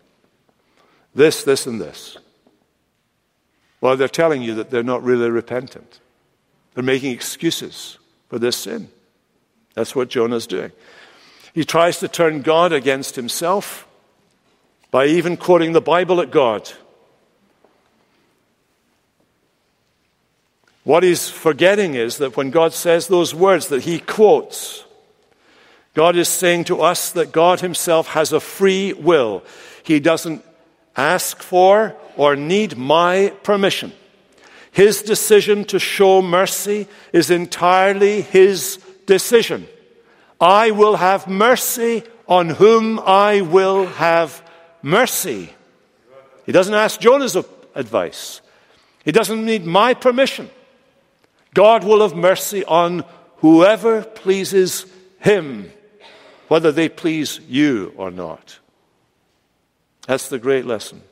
this, 1.14 1.42
this, 1.42 1.66
and 1.66 1.80
this. 1.80 2.16
Well, 3.80 3.96
they're 3.96 4.08
telling 4.08 4.42
you 4.42 4.54
that 4.56 4.70
they're 4.70 4.82
not 4.82 5.02
really 5.02 5.30
repentant. 5.30 6.00
They're 6.74 6.84
making 6.84 7.12
excuses 7.12 7.98
for 8.28 8.38
this 8.38 8.56
sin. 8.56 8.88
That's 9.74 9.96
what 9.96 10.08
Jonah's 10.08 10.46
doing. 10.46 10.72
He 11.58 11.64
tries 11.64 11.98
to 11.98 12.06
turn 12.06 12.42
God 12.42 12.72
against 12.72 13.16
himself 13.16 13.84
by 14.92 15.06
even 15.06 15.36
quoting 15.36 15.72
the 15.72 15.80
Bible 15.80 16.20
at 16.20 16.30
God. 16.30 16.70
What 20.84 21.02
he's 21.02 21.28
forgetting 21.28 21.94
is 21.94 22.18
that 22.18 22.36
when 22.36 22.52
God 22.52 22.74
says 22.74 23.08
those 23.08 23.34
words 23.34 23.66
that 23.70 23.82
he 23.82 23.98
quotes, 23.98 24.84
God 25.94 26.14
is 26.14 26.28
saying 26.28 26.66
to 26.66 26.80
us 26.80 27.10
that 27.10 27.32
God 27.32 27.58
himself 27.58 28.06
has 28.10 28.32
a 28.32 28.38
free 28.38 28.92
will. 28.92 29.42
He 29.82 29.98
doesn't 29.98 30.44
ask 30.96 31.42
for 31.42 31.96
or 32.16 32.36
need 32.36 32.76
my 32.76 33.32
permission. 33.42 33.92
His 34.70 35.02
decision 35.02 35.64
to 35.64 35.80
show 35.80 36.22
mercy 36.22 36.86
is 37.12 37.32
entirely 37.32 38.22
his 38.22 38.78
decision. 39.06 39.66
I 40.40 40.70
will 40.70 40.96
have 40.96 41.26
mercy 41.26 42.04
on 42.26 42.50
whom 42.50 43.00
I 43.00 43.40
will 43.40 43.86
have 43.86 44.42
mercy. 44.82 45.50
He 46.46 46.52
doesn't 46.52 46.74
ask 46.74 47.00
Jonah's 47.00 47.36
advice. 47.74 48.40
He 49.04 49.12
doesn't 49.12 49.44
need 49.44 49.64
my 49.64 49.94
permission. 49.94 50.50
God 51.54 51.82
will 51.82 52.02
have 52.02 52.14
mercy 52.14 52.64
on 52.64 53.04
whoever 53.38 54.02
pleases 54.02 54.86
him, 55.18 55.70
whether 56.48 56.70
they 56.70 56.88
please 56.88 57.40
you 57.48 57.92
or 57.96 58.10
not. 58.10 58.58
That's 60.06 60.28
the 60.28 60.38
great 60.38 60.66
lesson. 60.66 61.02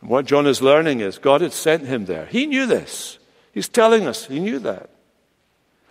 What 0.00 0.26
Jonah 0.26 0.48
is 0.48 0.60
learning 0.60 1.00
is 1.00 1.18
God 1.18 1.42
had 1.42 1.52
sent 1.52 1.86
him 1.86 2.06
there. 2.06 2.26
He 2.26 2.46
knew 2.46 2.66
this. 2.66 3.18
He's 3.52 3.68
telling 3.68 4.06
us 4.06 4.26
he 4.26 4.40
knew 4.40 4.58
that. 4.60 4.90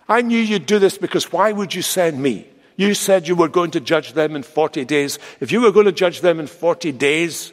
I 0.08 0.20
knew 0.20 0.38
you'd 0.38 0.66
do 0.66 0.78
this 0.78 0.98
because 0.98 1.32
why 1.32 1.52
would 1.52 1.74
you 1.74 1.82
send 1.82 2.20
me? 2.20 2.46
You 2.76 2.94
said 2.94 3.28
you 3.28 3.36
were 3.36 3.48
going 3.48 3.70
to 3.72 3.80
judge 3.80 4.12
them 4.12 4.34
in 4.34 4.42
40 4.42 4.84
days. 4.84 5.18
If 5.40 5.52
you 5.52 5.60
were 5.60 5.72
going 5.72 5.86
to 5.86 5.92
judge 5.92 6.20
them 6.20 6.40
in 6.40 6.46
40 6.46 6.92
days, 6.92 7.52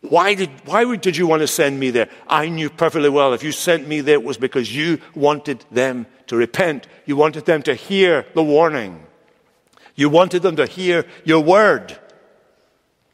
why 0.00 0.34
did, 0.34 0.50
why 0.64 0.96
did 0.96 1.16
you 1.16 1.26
want 1.26 1.42
to 1.42 1.46
send 1.46 1.78
me 1.78 1.90
there? 1.90 2.08
I 2.26 2.48
knew 2.48 2.70
perfectly 2.70 3.08
well 3.08 3.34
if 3.34 3.42
you 3.42 3.52
sent 3.52 3.86
me 3.86 4.00
there, 4.00 4.14
it 4.14 4.24
was 4.24 4.38
because 4.38 4.74
you 4.74 5.00
wanted 5.14 5.64
them 5.70 6.06
to 6.26 6.36
repent. 6.36 6.86
You 7.06 7.16
wanted 7.16 7.44
them 7.44 7.62
to 7.62 7.74
hear 7.74 8.26
the 8.34 8.42
warning. 8.42 9.06
You 9.94 10.08
wanted 10.08 10.42
them 10.42 10.56
to 10.56 10.66
hear 10.66 11.04
your 11.24 11.40
word. 11.40 11.96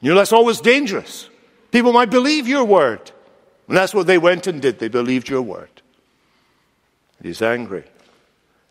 You 0.01 0.11
know, 0.11 0.17
that's 0.17 0.33
always 0.33 0.61
dangerous. 0.61 1.29
People 1.73 1.93
might 1.93 2.11
believe 2.11 2.47
your 2.47 2.65
word. 2.65 3.11
And 3.67 3.77
that's 3.77 3.93
what 3.93 4.07
they 4.07 4.17
went 4.17 4.47
and 4.47 4.63
did. 4.63 4.79
They 4.79 4.89
believed 4.89 5.29
your 5.29 5.43
word. 5.43 5.78
He's 7.23 7.43
angry 7.43 7.85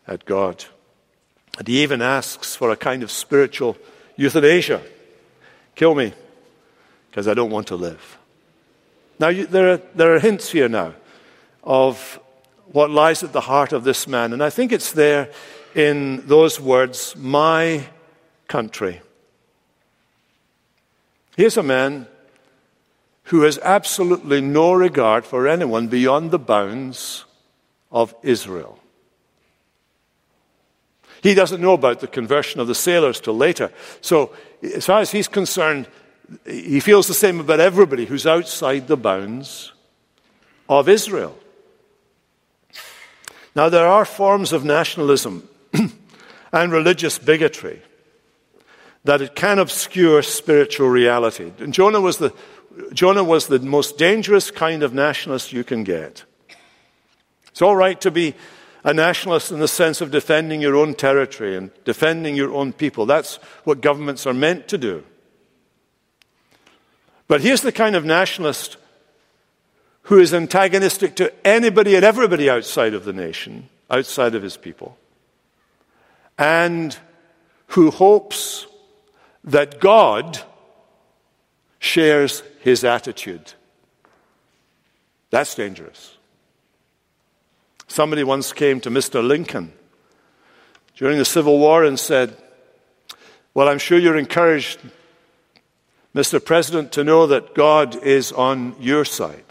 at 0.06 0.24
God. 0.24 0.64
And 1.58 1.68
he 1.68 1.82
even 1.82 2.02
asks 2.02 2.54
for 2.54 2.70
a 2.70 2.76
kind 2.76 3.02
of 3.02 3.10
spiritual 3.10 3.76
euthanasia. 4.16 4.82
Kill 5.74 5.94
me 5.94 6.12
because 7.10 7.28
I 7.28 7.34
don't 7.34 7.50
want 7.50 7.66
to 7.68 7.76
live. 7.76 8.18
Now, 9.18 9.28
you, 9.28 9.46
there, 9.46 9.72
are, 9.72 9.80
there 9.94 10.14
are 10.14 10.20
hints 10.20 10.50
here 10.50 10.68
now 10.68 10.94
of 11.64 12.20
what 12.72 12.90
lies 12.90 13.22
at 13.22 13.32
the 13.32 13.40
heart 13.40 13.72
of 13.72 13.84
this 13.84 14.06
man, 14.06 14.32
and 14.32 14.42
I 14.42 14.50
think 14.50 14.72
it's 14.72 14.92
there 14.92 15.30
in 15.74 16.26
those 16.26 16.60
words, 16.60 17.16
my 17.16 17.86
country. 18.46 19.00
Here's 21.36 21.56
a 21.56 21.62
man 21.62 22.06
who 23.24 23.42
has 23.42 23.58
absolutely 23.58 24.40
no 24.40 24.72
regard 24.72 25.24
for 25.24 25.46
anyone 25.46 25.88
beyond 25.88 26.30
the 26.30 26.38
bounds 26.38 27.24
of 27.90 28.14
Israel. 28.22 28.78
He 31.22 31.34
doesn't 31.34 31.60
know 31.60 31.72
about 31.72 32.00
the 32.00 32.06
conversion 32.06 32.60
of 32.60 32.66
the 32.66 32.74
sailors 32.74 33.20
till 33.20 33.36
later. 33.36 33.72
So, 34.00 34.32
as 34.62 34.86
far 34.86 35.00
as 35.00 35.10
he's 35.10 35.28
concerned, 35.28 35.88
he 36.44 36.80
feels 36.80 37.08
the 37.08 37.14
same 37.14 37.40
about 37.40 37.60
everybody 37.60 38.04
who's 38.04 38.26
outside 38.26 38.86
the 38.86 38.96
bounds 38.96 39.72
of 40.68 40.88
Israel. 40.88 41.36
Now, 43.56 43.68
there 43.68 43.86
are 43.86 44.04
forms 44.04 44.52
of 44.52 44.64
nationalism 44.64 45.48
and 46.52 46.72
religious 46.72 47.18
bigotry 47.18 47.82
that 49.04 49.22
it 49.22 49.34
can 49.34 49.58
obscure 49.58 50.22
spiritual 50.22 50.88
reality. 50.88 51.52
And 51.58 51.72
Jonah 51.72 52.00
was 52.00 52.18
the, 52.18 52.32
Jonah 52.92 53.24
was 53.24 53.46
the 53.46 53.58
most 53.58 53.96
dangerous 53.96 54.50
kind 54.50 54.82
of 54.82 54.92
nationalist 54.92 55.52
you 55.52 55.64
can 55.64 55.82
get. 55.82 56.24
It's 57.50 57.62
all 57.62 57.76
right 57.76 58.00
to 58.00 58.10
be 58.10 58.34
a 58.84 58.94
nationalist 58.94 59.50
in 59.50 59.58
the 59.58 59.68
sense 59.68 60.00
of 60.00 60.10
defending 60.10 60.60
your 60.60 60.76
own 60.76 60.94
territory 60.94 61.56
and 61.56 61.70
defending 61.84 62.36
your 62.36 62.52
own 62.52 62.72
people. 62.72 63.06
That's 63.06 63.36
what 63.64 63.80
governments 63.80 64.26
are 64.26 64.34
meant 64.34 64.68
to 64.68 64.78
do. 64.78 65.04
But 67.26 67.42
here's 67.42 67.60
the 67.60 67.72
kind 67.72 67.96
of 67.96 68.04
nationalist 68.04 68.76
who 70.02 70.18
is 70.18 70.32
antagonistic 70.32 71.16
to 71.16 71.46
anybody 71.46 71.94
and 71.94 72.04
everybody 72.04 72.48
outside 72.48 72.94
of 72.94 73.04
the 73.04 73.12
nation, 73.12 73.68
outside 73.90 74.34
of 74.34 74.42
his 74.42 74.56
people, 74.56 74.96
and 76.38 76.96
who 77.68 77.90
hopes 77.90 78.66
that 79.44 79.80
God 79.80 80.38
shares 81.78 82.42
his 82.60 82.84
attitude. 82.84 83.52
That's 85.30 85.54
dangerous. 85.54 86.17
Somebody 87.88 88.22
once 88.22 88.52
came 88.52 88.80
to 88.82 88.90
Mr. 88.90 89.26
Lincoln 89.26 89.72
during 90.96 91.18
the 91.18 91.24
Civil 91.24 91.58
War 91.58 91.84
and 91.84 91.98
said, 91.98 92.36
Well, 93.54 93.68
I'm 93.68 93.78
sure 93.78 93.98
you're 93.98 94.16
encouraged, 94.16 94.78
Mr. 96.14 96.44
President, 96.44 96.92
to 96.92 97.02
know 97.02 97.26
that 97.26 97.54
God 97.54 97.96
is 98.02 98.30
on 98.30 98.76
your 98.78 99.04
side. 99.04 99.44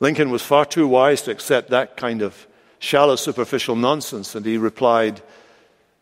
Lincoln 0.00 0.30
was 0.30 0.42
far 0.42 0.64
too 0.64 0.88
wise 0.88 1.22
to 1.22 1.30
accept 1.30 1.70
that 1.70 1.96
kind 1.96 2.22
of 2.22 2.46
shallow, 2.78 3.16
superficial 3.16 3.76
nonsense, 3.76 4.34
and 4.34 4.44
he 4.44 4.58
replied, 4.58 5.22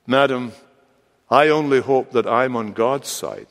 Madam, 0.07 0.53
I 1.31 1.49
only 1.49 1.81
hope 1.81 2.13
that 2.13 2.27
I'm 2.27 2.57
on 2.57 2.73
God's 2.73 3.09
side. 3.09 3.47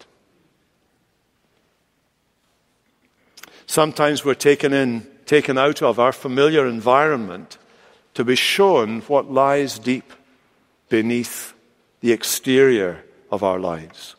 Sometimes 3.67 4.25
we're 4.25 4.33
taken 4.33 4.73
in, 4.73 5.07
taken 5.29 5.59
out 5.59 5.83
of 5.83 5.99
our 5.99 6.11
familiar 6.11 6.65
environment 6.65 7.59
to 8.15 8.23
be 8.23 8.35
shown 8.35 9.01
what 9.01 9.31
lies 9.31 9.77
deep 9.77 10.11
beneath 10.89 11.53
the 11.99 12.11
exterior 12.11 13.03
of 13.29 13.43
our 13.43 13.59
lives. 13.59 14.15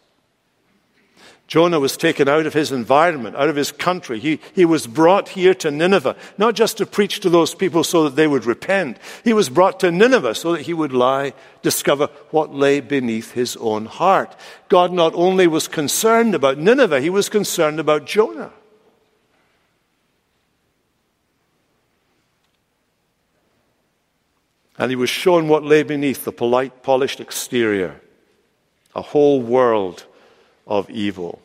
Jonah 1.48 1.80
was 1.80 1.96
taken 1.96 2.28
out 2.28 2.46
of 2.46 2.54
his 2.54 2.70
environment, 2.70 3.34
out 3.34 3.48
of 3.48 3.56
his 3.56 3.72
country. 3.72 4.20
He, 4.20 4.38
he 4.54 4.64
was 4.64 4.86
brought 4.86 5.30
here 5.30 5.52
to 5.54 5.72
Nineveh, 5.72 6.14
not 6.38 6.54
just 6.54 6.76
to 6.76 6.86
preach 6.86 7.18
to 7.20 7.28
those 7.28 7.56
people 7.56 7.82
so 7.82 8.04
that 8.04 8.14
they 8.14 8.28
would 8.28 8.44
repent. 8.44 8.96
He 9.24 9.32
was 9.32 9.48
brought 9.48 9.80
to 9.80 9.90
Nineveh 9.90 10.36
so 10.36 10.52
that 10.52 10.60
he 10.60 10.74
would 10.74 10.92
lie, 10.92 11.32
discover 11.60 12.06
what 12.30 12.54
lay 12.54 12.78
beneath 12.78 13.32
his 13.32 13.56
own 13.56 13.86
heart. 13.86 14.36
God 14.68 14.92
not 14.92 15.12
only 15.16 15.48
was 15.48 15.66
concerned 15.66 16.36
about 16.36 16.58
Nineveh, 16.58 17.00
he 17.00 17.10
was 17.10 17.28
concerned 17.28 17.80
about 17.80 18.04
Jonah. 18.04 18.52
And 24.80 24.90
he 24.90 24.96
was 24.96 25.10
shown 25.10 25.46
what 25.46 25.62
lay 25.62 25.82
beneath 25.82 26.24
the 26.24 26.32
polite, 26.32 26.82
polished 26.82 27.20
exterior 27.20 28.00
a 28.94 29.02
whole 29.02 29.42
world 29.42 30.06
of 30.66 30.88
evil. 30.88 31.40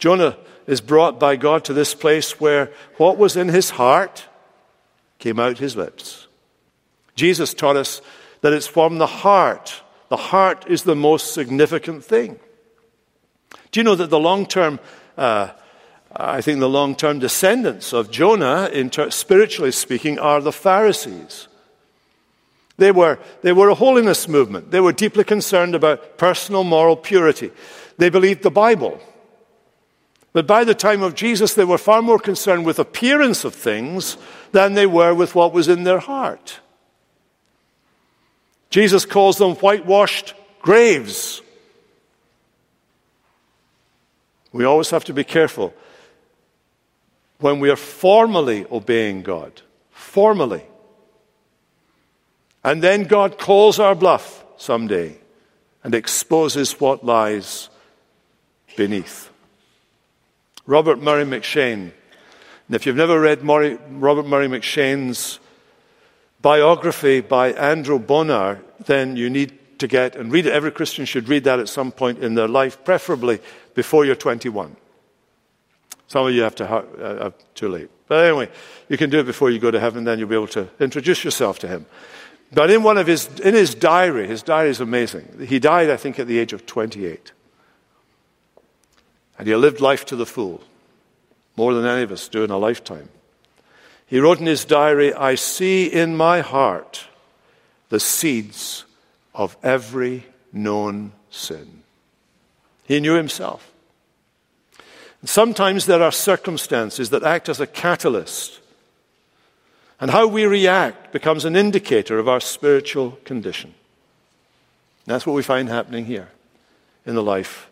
Jonah 0.00 0.36
is 0.66 0.80
brought 0.80 1.20
by 1.20 1.36
God 1.36 1.64
to 1.64 1.72
this 1.72 1.94
place 1.94 2.40
where 2.40 2.72
what 2.96 3.16
was 3.16 3.36
in 3.36 3.48
his 3.48 3.70
heart 3.70 4.26
came 5.20 5.38
out 5.38 5.58
his 5.58 5.76
lips. 5.76 6.26
Jesus 7.14 7.54
taught 7.54 7.76
us 7.76 8.02
that 8.40 8.52
it's 8.52 8.66
from 8.66 8.98
the 8.98 9.06
heart. 9.06 9.80
The 10.08 10.16
heart 10.16 10.66
is 10.66 10.82
the 10.82 10.96
most 10.96 11.32
significant 11.32 12.04
thing. 12.04 12.40
Do 13.70 13.78
you 13.78 13.84
know 13.84 13.94
that 13.94 14.10
the 14.10 14.18
long 14.18 14.46
term, 14.46 14.80
uh, 15.16 15.50
I 16.14 16.40
think 16.40 16.58
the 16.58 16.68
long 16.68 16.96
term 16.96 17.20
descendants 17.20 17.92
of 17.92 18.10
Jonah, 18.10 18.68
ter- 18.90 19.10
spiritually 19.10 19.70
speaking, 19.70 20.18
are 20.18 20.40
the 20.40 20.52
Pharisees? 20.52 21.46
They 22.80 22.92
were, 22.92 23.18
they 23.42 23.52
were 23.52 23.68
a 23.68 23.74
holiness 23.74 24.26
movement. 24.26 24.70
They 24.70 24.80
were 24.80 24.94
deeply 24.94 25.22
concerned 25.22 25.74
about 25.74 26.16
personal 26.16 26.64
moral 26.64 26.96
purity. 26.96 27.50
They 27.98 28.08
believed 28.08 28.42
the 28.42 28.50
Bible. 28.50 28.98
But 30.32 30.46
by 30.46 30.64
the 30.64 30.74
time 30.74 31.02
of 31.02 31.14
Jesus, 31.14 31.52
they 31.52 31.66
were 31.66 31.76
far 31.76 32.00
more 32.00 32.18
concerned 32.18 32.64
with 32.64 32.78
appearance 32.78 33.44
of 33.44 33.54
things 33.54 34.16
than 34.52 34.72
they 34.72 34.86
were 34.86 35.12
with 35.12 35.34
what 35.34 35.52
was 35.52 35.68
in 35.68 35.84
their 35.84 35.98
heart. 35.98 36.60
Jesus 38.70 39.04
calls 39.04 39.36
them 39.36 39.56
whitewashed 39.56 40.32
graves. 40.62 41.42
We 44.52 44.64
always 44.64 44.88
have 44.88 45.04
to 45.04 45.12
be 45.12 45.24
careful 45.24 45.74
when 47.40 47.60
we 47.60 47.68
are 47.68 47.76
formally 47.76 48.64
obeying 48.72 49.20
God. 49.20 49.60
Formally. 49.90 50.64
And 52.62 52.82
then 52.82 53.04
God 53.04 53.38
calls 53.38 53.78
our 53.78 53.94
bluff 53.94 54.44
someday 54.56 55.16
and 55.82 55.94
exposes 55.94 56.80
what 56.80 57.04
lies 57.04 57.70
beneath. 58.76 59.30
Robert 60.66 61.00
Murray 61.00 61.24
M'Cheyne. 61.24 61.92
And 62.68 62.76
if 62.76 62.86
you've 62.86 62.96
never 62.96 63.18
read 63.18 63.42
Murray, 63.42 63.78
Robert 63.90 64.26
Murray 64.26 64.46
M'Cheyne's 64.46 65.40
biography 66.42 67.20
by 67.20 67.52
Andrew 67.52 67.98
Bonar, 67.98 68.60
then 68.86 69.16
you 69.16 69.30
need 69.30 69.58
to 69.78 69.88
get 69.88 70.14
and 70.16 70.30
read 70.30 70.46
it. 70.46 70.52
Every 70.52 70.70
Christian 70.70 71.04
should 71.06 71.28
read 71.28 71.44
that 71.44 71.58
at 71.58 71.68
some 71.68 71.90
point 71.90 72.18
in 72.18 72.34
their 72.34 72.48
life, 72.48 72.84
preferably 72.84 73.40
before 73.74 74.04
you're 74.04 74.14
21. 74.14 74.76
Some 76.06 76.26
of 76.26 76.34
you 76.34 76.42
have 76.42 76.56
to 76.56 76.68
uh, 76.68 76.84
uh, 77.02 77.30
too 77.54 77.68
late. 77.68 77.90
But 78.08 78.24
anyway, 78.26 78.48
you 78.88 78.96
can 78.96 79.10
do 79.10 79.20
it 79.20 79.26
before 79.26 79.50
you 79.50 79.58
go 79.58 79.70
to 79.70 79.80
heaven, 79.80 80.04
then 80.04 80.18
you'll 80.18 80.28
be 80.28 80.34
able 80.34 80.48
to 80.48 80.68
introduce 80.80 81.24
yourself 81.24 81.60
to 81.60 81.68
him. 81.68 81.86
But 82.52 82.70
in 82.70 82.82
one 82.82 82.98
of 82.98 83.06
his, 83.06 83.28
in 83.40 83.54
his 83.54 83.74
diary, 83.74 84.26
his 84.26 84.42
diary 84.42 84.70
is 84.70 84.80
amazing. 84.80 85.46
He 85.46 85.58
died, 85.58 85.88
I 85.88 85.96
think, 85.96 86.18
at 86.18 86.26
the 86.26 86.38
age 86.38 86.52
of 86.52 86.66
28. 86.66 87.32
And 89.38 89.46
he 89.46 89.54
lived 89.54 89.80
life 89.80 90.04
to 90.06 90.16
the 90.16 90.26
full, 90.26 90.60
more 91.56 91.72
than 91.74 91.86
any 91.86 92.02
of 92.02 92.12
us 92.12 92.28
do 92.28 92.42
in 92.42 92.50
a 92.50 92.58
lifetime. 92.58 93.08
He 94.06 94.18
wrote 94.18 94.40
in 94.40 94.46
his 94.46 94.64
diary, 94.64 95.14
I 95.14 95.36
see 95.36 95.86
in 95.86 96.16
my 96.16 96.40
heart 96.40 97.04
the 97.88 98.00
seeds 98.00 98.84
of 99.34 99.56
every 99.62 100.26
known 100.52 101.12
sin. 101.30 101.82
He 102.84 102.98
knew 102.98 103.14
himself. 103.14 103.70
And 105.20 105.30
sometimes 105.30 105.86
there 105.86 106.02
are 106.02 106.10
circumstances 106.10 107.10
that 107.10 107.22
act 107.22 107.48
as 107.48 107.60
a 107.60 107.66
catalyst 107.66 108.58
and 110.00 110.10
how 110.10 110.26
we 110.26 110.44
react 110.44 111.12
becomes 111.12 111.44
an 111.44 111.54
indicator 111.54 112.18
of 112.18 112.28
our 112.28 112.40
spiritual 112.40 113.18
condition. 113.24 113.74
That's 115.06 115.26
what 115.26 115.34
we 115.34 115.42
find 115.42 115.68
happening 115.68 116.06
here 116.06 116.28
in 117.04 117.14
the 117.14 117.22
life 117.22 117.68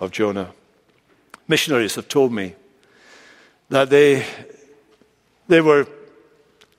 of 0.00 0.10
Jonah. 0.10 0.52
Missionaries 1.46 1.94
have 1.94 2.08
told 2.08 2.32
me 2.32 2.54
that 3.68 3.90
they, 3.90 4.24
they 5.48 5.60
were 5.60 5.86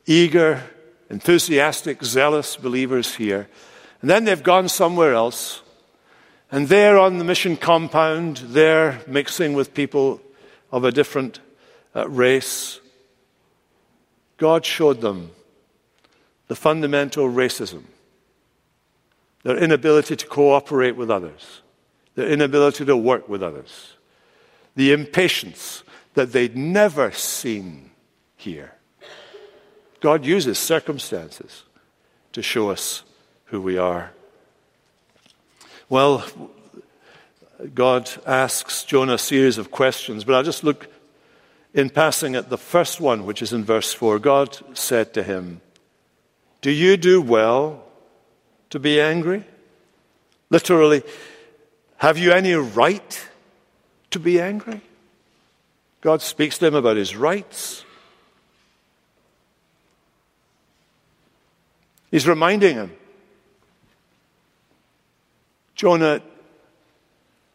eager, 0.06 0.64
enthusiastic, 1.10 2.04
zealous 2.04 2.56
believers 2.56 3.16
here. 3.16 3.48
And 4.02 4.10
then 4.10 4.26
they've 4.26 4.44
gone 4.44 4.68
somewhere 4.68 5.14
else. 5.14 5.62
And 6.52 6.68
there 6.68 6.98
on 6.98 7.18
the 7.18 7.24
mission 7.24 7.56
compound, 7.56 8.38
they're 8.38 9.02
mixing 9.08 9.54
with 9.54 9.74
people 9.74 10.22
of 10.72 10.84
a 10.84 10.91
different 10.91 11.39
uh, 11.96 12.10
race. 12.10 12.80
God 14.44 14.66
showed 14.66 15.00
them 15.00 15.32
the 16.50 16.56
fundamental 16.56 17.30
racism, 17.30 17.84
their 19.44 19.58
inability 19.58 20.18
to 20.18 20.28
cooperate 20.28 20.98
with 20.98 21.10
others, 21.10 21.62
their 22.16 22.28
inability 22.28 22.84
to 22.84 22.98
work 22.98 23.30
with 23.30 23.41
others, 23.41 23.94
the 24.76 24.91
impatience 24.91 25.84
that 26.16 26.34
they'd 26.34 26.58
never 26.58 27.10
seen 27.14 27.91
here. 28.36 28.74
God 30.02 30.26
uses 30.26 30.60
circumstances 30.60 31.64
to 32.34 32.41
show 32.41 32.70
us 32.70 33.04
who 33.46 33.62
we 33.62 33.78
are. 33.78 34.12
Well, 35.88 36.26
God 37.74 38.12
asks 38.26 38.84
Jonah 38.84 39.14
a 39.14 39.18
series 39.18 39.58
of 39.58 39.72
questions, 39.72 40.26
but 40.26 40.36
I'll 40.36 40.44
just 40.44 40.66
look 40.66 40.93
in 41.74 41.90
passing 41.90 42.36
at 42.36 42.50
the 42.50 42.58
first 42.58 43.02
one, 43.02 43.26
which 43.26 43.42
is 43.42 43.52
in 43.52 43.64
verse 43.64 43.94
4, 43.94 44.20
God 44.20 44.58
said 44.78 45.14
to 45.14 45.24
him, 45.24 45.62
Do 46.62 46.72
you 46.72 46.98
do 46.98 47.22
well 47.22 47.84
to 48.70 48.80
be 48.80 49.02
angry? 49.02 49.44
Literally, 50.50 51.04
have 51.98 52.18
you 52.18 52.32
any 52.32 52.54
right 52.54 53.30
to 54.12 54.20
be 54.20 54.40
angry? 54.40 54.82
God 56.02 56.22
speaks 56.22 56.58
to 56.60 56.68
him 56.68 56.76
about 56.76 56.98
his 56.98 57.16
rights. 57.16 57.84
He's 62.12 62.28
reminding 62.28 62.76
him 62.76 62.92
Jonah, 65.76 66.22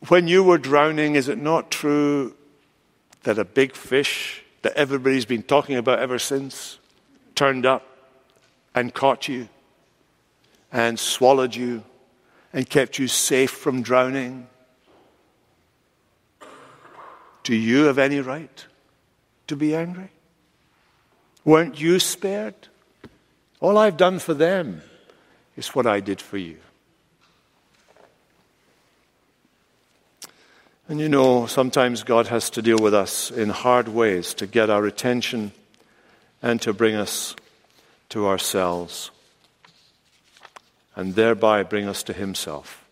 when 0.09 0.29
you 0.29 0.43
were 0.43 0.59
drowning, 0.59 1.15
is 1.15 1.29
it 1.29 1.39
not 1.39 1.71
true 1.71 2.35
that 3.23 3.39
a 3.39 3.45
big 3.45 3.75
fish 3.75 4.43
that 4.63 4.75
everybody's 4.75 5.25
been 5.25 5.43
talking 5.43 5.77
about 5.77 5.99
ever 5.99 6.19
since 6.19 6.79
turned 7.35 7.67
up 7.67 7.87
and 8.75 8.93
caught 8.93 9.29
you 9.29 9.49
and 10.73 10.99
swallowed 10.99 11.55
you 11.55 11.83
and 12.53 12.69
kept 12.69 12.99
you 12.99 13.09
safe 13.09 13.51
from 13.51 13.83
drowning? 13.83 14.47
Do 17.43 17.55
you 17.55 17.85
have 17.85 17.99
any 17.99 18.21
right 18.21 18.67
to 19.47 19.57
be 19.57 19.75
angry? 19.75 20.11
Weren't 21.45 21.81
you 21.81 21.99
spared? 21.99 22.55
All 23.61 23.79
I've 23.79 23.97
done 23.97 24.19
for 24.19 24.35
them 24.35 24.83
is 25.57 25.69
what 25.75 25.87
I 25.87 26.01
did 26.01 26.21
for 26.21 26.37
you. 26.37 26.59
And 30.89 31.01
you 31.01 31.11
know, 31.11 31.45
sometimes 31.45 32.03
God 32.03 32.29
has 32.29 32.49
to 32.51 32.63
deal 32.63 32.79
with 32.79 32.95
us 32.95 33.31
in 33.31 33.51
hard 33.51 33.89
ways 33.89 34.33
to 34.35 34.47
get 34.47 34.71
our 34.71 34.87
attention 34.87 35.53
and 36.43 36.63
to 36.63 36.73
bring 36.73 36.95
us 36.95 37.37
to 38.09 38.27
ourselves 38.27 39.11
and 40.97 41.15
thereby 41.15 41.63
bring 41.63 41.87
us 41.87 42.03
to 42.05 42.15
Himself. 42.15 42.87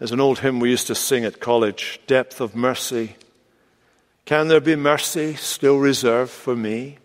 There's 0.00 0.10
an 0.10 0.18
old 0.18 0.40
hymn 0.40 0.58
we 0.58 0.70
used 0.70 0.88
to 0.88 0.96
sing 0.96 1.24
at 1.24 1.38
college 1.38 2.00
Depth 2.08 2.40
of 2.40 2.56
Mercy. 2.56 3.14
Can 4.24 4.48
there 4.48 4.60
be 4.60 4.74
mercy 4.74 5.36
still 5.36 5.78
reserved 5.78 6.32
for 6.32 6.56
me? 6.56 6.98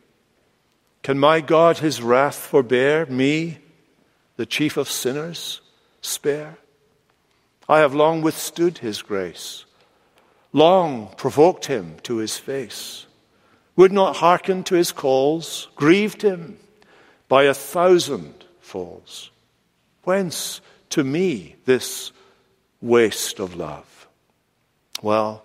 Can 1.04 1.20
my 1.20 1.40
God 1.40 1.78
his 1.78 2.02
wrath 2.02 2.36
forbear, 2.36 3.06
me, 3.06 3.60
the 4.38 4.46
chief 4.48 4.76
of 4.76 4.90
sinners, 4.90 5.62
spare? 6.02 6.58
I 7.70 7.80
have 7.80 7.94
long 7.94 8.24
withstood 8.24 8.80
his 8.80 9.04
grace 9.04 9.66
long 10.54 11.10
provoked 11.18 11.66
him 11.66 11.98
to 12.04 12.18
his 12.18 12.38
face, 12.38 13.06
would 13.76 13.92
not 13.92 14.18
hearken 14.18 14.64
to 14.64 14.76
his 14.76 14.92
calls, 14.92 15.68
grieved 15.76 16.22
him 16.22 16.58
by 17.28 17.44
a 17.44 17.54
thousand 17.54 18.46
falls. 18.62 19.32
Whence 20.04 20.62
to 20.92 21.04
me 21.04 21.56
this 21.66 22.12
waste 22.82 23.40
of 23.40 23.56
love? 23.56 24.08
Well, 25.02 25.44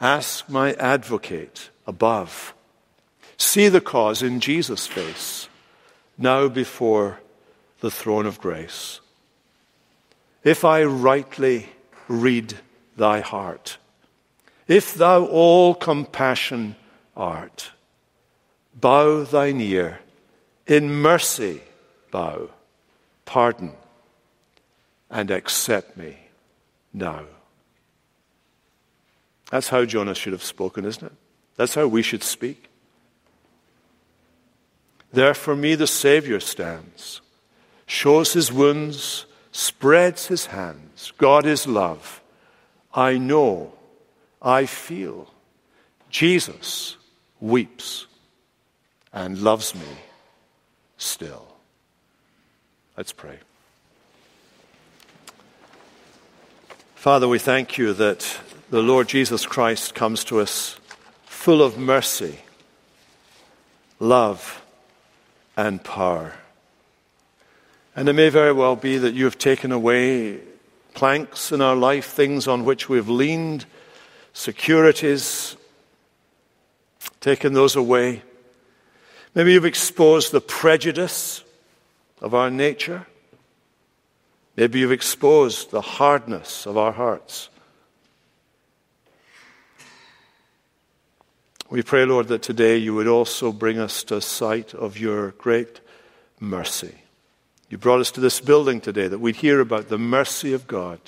ask 0.00 0.48
my 0.48 0.74
advocate 0.74 1.70
above. 1.86 2.54
See 3.36 3.68
the 3.68 3.80
cause 3.80 4.22
in 4.22 4.40
Jesus' 4.40 4.86
face, 4.86 5.48
now 6.16 6.48
before 6.48 7.20
the 7.80 7.90
throne 7.90 8.26
of 8.26 8.40
grace. 8.40 9.00
If 10.44 10.64
I 10.64 10.84
rightly 10.84 11.68
read 12.08 12.54
thy 12.96 13.20
heart, 13.20 13.78
if 14.68 14.94
thou 14.94 15.24
all 15.24 15.74
compassion 15.74 16.76
art, 17.16 17.70
bow 18.74 19.24
thine 19.24 19.60
ear, 19.60 20.00
in 20.66 20.90
mercy 20.90 21.62
bow, 22.10 22.50
pardon, 23.24 23.72
and 25.10 25.30
accept 25.30 25.96
me 25.96 26.16
now. 26.92 27.24
That's 29.50 29.68
how 29.68 29.84
Jonah 29.84 30.14
should 30.14 30.32
have 30.32 30.42
spoken, 30.42 30.84
isn't 30.84 31.06
it? 31.06 31.12
That's 31.56 31.74
how 31.74 31.86
we 31.86 32.02
should 32.02 32.24
speak. 32.24 32.68
There 35.12 35.34
for 35.34 35.54
me 35.54 35.76
the 35.76 35.86
Savior 35.86 36.40
stands, 36.40 37.20
shows 37.86 38.32
his 38.32 38.52
wounds, 38.52 39.26
spreads 39.52 40.26
his 40.26 40.46
hands. 40.46 41.12
God 41.16 41.46
is 41.46 41.66
love. 41.66 42.20
I 42.92 43.18
know 43.18 43.75
I 44.46 44.66
feel 44.66 45.26
Jesus 46.08 46.96
weeps 47.40 48.06
and 49.12 49.38
loves 49.38 49.74
me 49.74 49.88
still. 50.98 51.48
Let's 52.96 53.12
pray. 53.12 53.40
Father, 56.94 57.26
we 57.26 57.40
thank 57.40 57.76
you 57.76 57.92
that 57.94 58.38
the 58.70 58.82
Lord 58.82 59.08
Jesus 59.08 59.44
Christ 59.44 59.96
comes 59.96 60.22
to 60.24 60.38
us 60.38 60.78
full 61.24 61.60
of 61.60 61.76
mercy, 61.76 62.38
love, 63.98 64.62
and 65.56 65.82
power. 65.82 66.34
And 67.96 68.08
it 68.08 68.12
may 68.12 68.28
very 68.28 68.52
well 68.52 68.76
be 68.76 68.96
that 68.98 69.14
you 69.14 69.24
have 69.24 69.38
taken 69.38 69.72
away 69.72 70.38
planks 70.94 71.50
in 71.50 71.60
our 71.60 71.74
life, 71.74 72.06
things 72.06 72.46
on 72.46 72.64
which 72.64 72.88
we've 72.88 73.08
leaned 73.08 73.66
securities, 74.36 75.56
taken 77.20 77.54
those 77.54 77.74
away. 77.74 78.22
Maybe 79.34 79.54
you've 79.54 79.64
exposed 79.64 80.30
the 80.30 80.42
prejudice 80.42 81.42
of 82.20 82.34
our 82.34 82.50
nature. 82.50 83.06
Maybe 84.54 84.80
you've 84.80 84.92
exposed 84.92 85.70
the 85.70 85.80
hardness 85.80 86.66
of 86.66 86.76
our 86.76 86.92
hearts. 86.92 87.48
We 91.70 91.82
pray, 91.82 92.04
Lord, 92.04 92.28
that 92.28 92.42
today 92.42 92.76
you 92.76 92.94
would 92.94 93.08
also 93.08 93.52
bring 93.52 93.78
us 93.78 94.04
to 94.04 94.20
sight 94.20 94.74
of 94.74 94.98
your 94.98 95.30
great 95.32 95.80
mercy. 96.38 96.94
You 97.70 97.78
brought 97.78 98.00
us 98.00 98.10
to 98.12 98.20
this 98.20 98.40
building 98.40 98.82
today 98.82 99.08
that 99.08 99.18
we'd 99.18 99.36
hear 99.36 99.60
about 99.60 99.88
the 99.88 99.98
mercy 99.98 100.52
of 100.52 100.66
God 100.66 101.00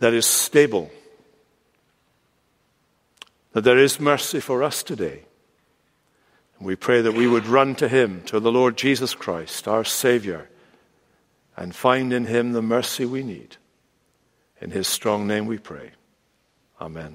that 0.00 0.12
is 0.12 0.26
stable 0.26 0.90
that 3.52 3.64
there 3.64 3.78
is 3.78 4.00
mercy 4.00 4.40
for 4.40 4.62
us 4.62 4.82
today. 4.82 5.24
We 6.60 6.76
pray 6.76 7.00
that 7.00 7.14
we 7.14 7.26
would 7.26 7.46
run 7.46 7.74
to 7.76 7.88
Him, 7.88 8.22
to 8.26 8.38
the 8.38 8.52
Lord 8.52 8.76
Jesus 8.76 9.14
Christ, 9.14 9.66
our 9.66 9.82
Savior, 9.82 10.48
and 11.56 11.74
find 11.74 12.12
in 12.12 12.26
Him 12.26 12.52
the 12.52 12.62
mercy 12.62 13.04
we 13.04 13.24
need. 13.24 13.56
In 14.60 14.70
His 14.70 14.86
strong 14.86 15.26
name 15.26 15.46
we 15.46 15.58
pray. 15.58 15.90
Amen. 16.80 17.10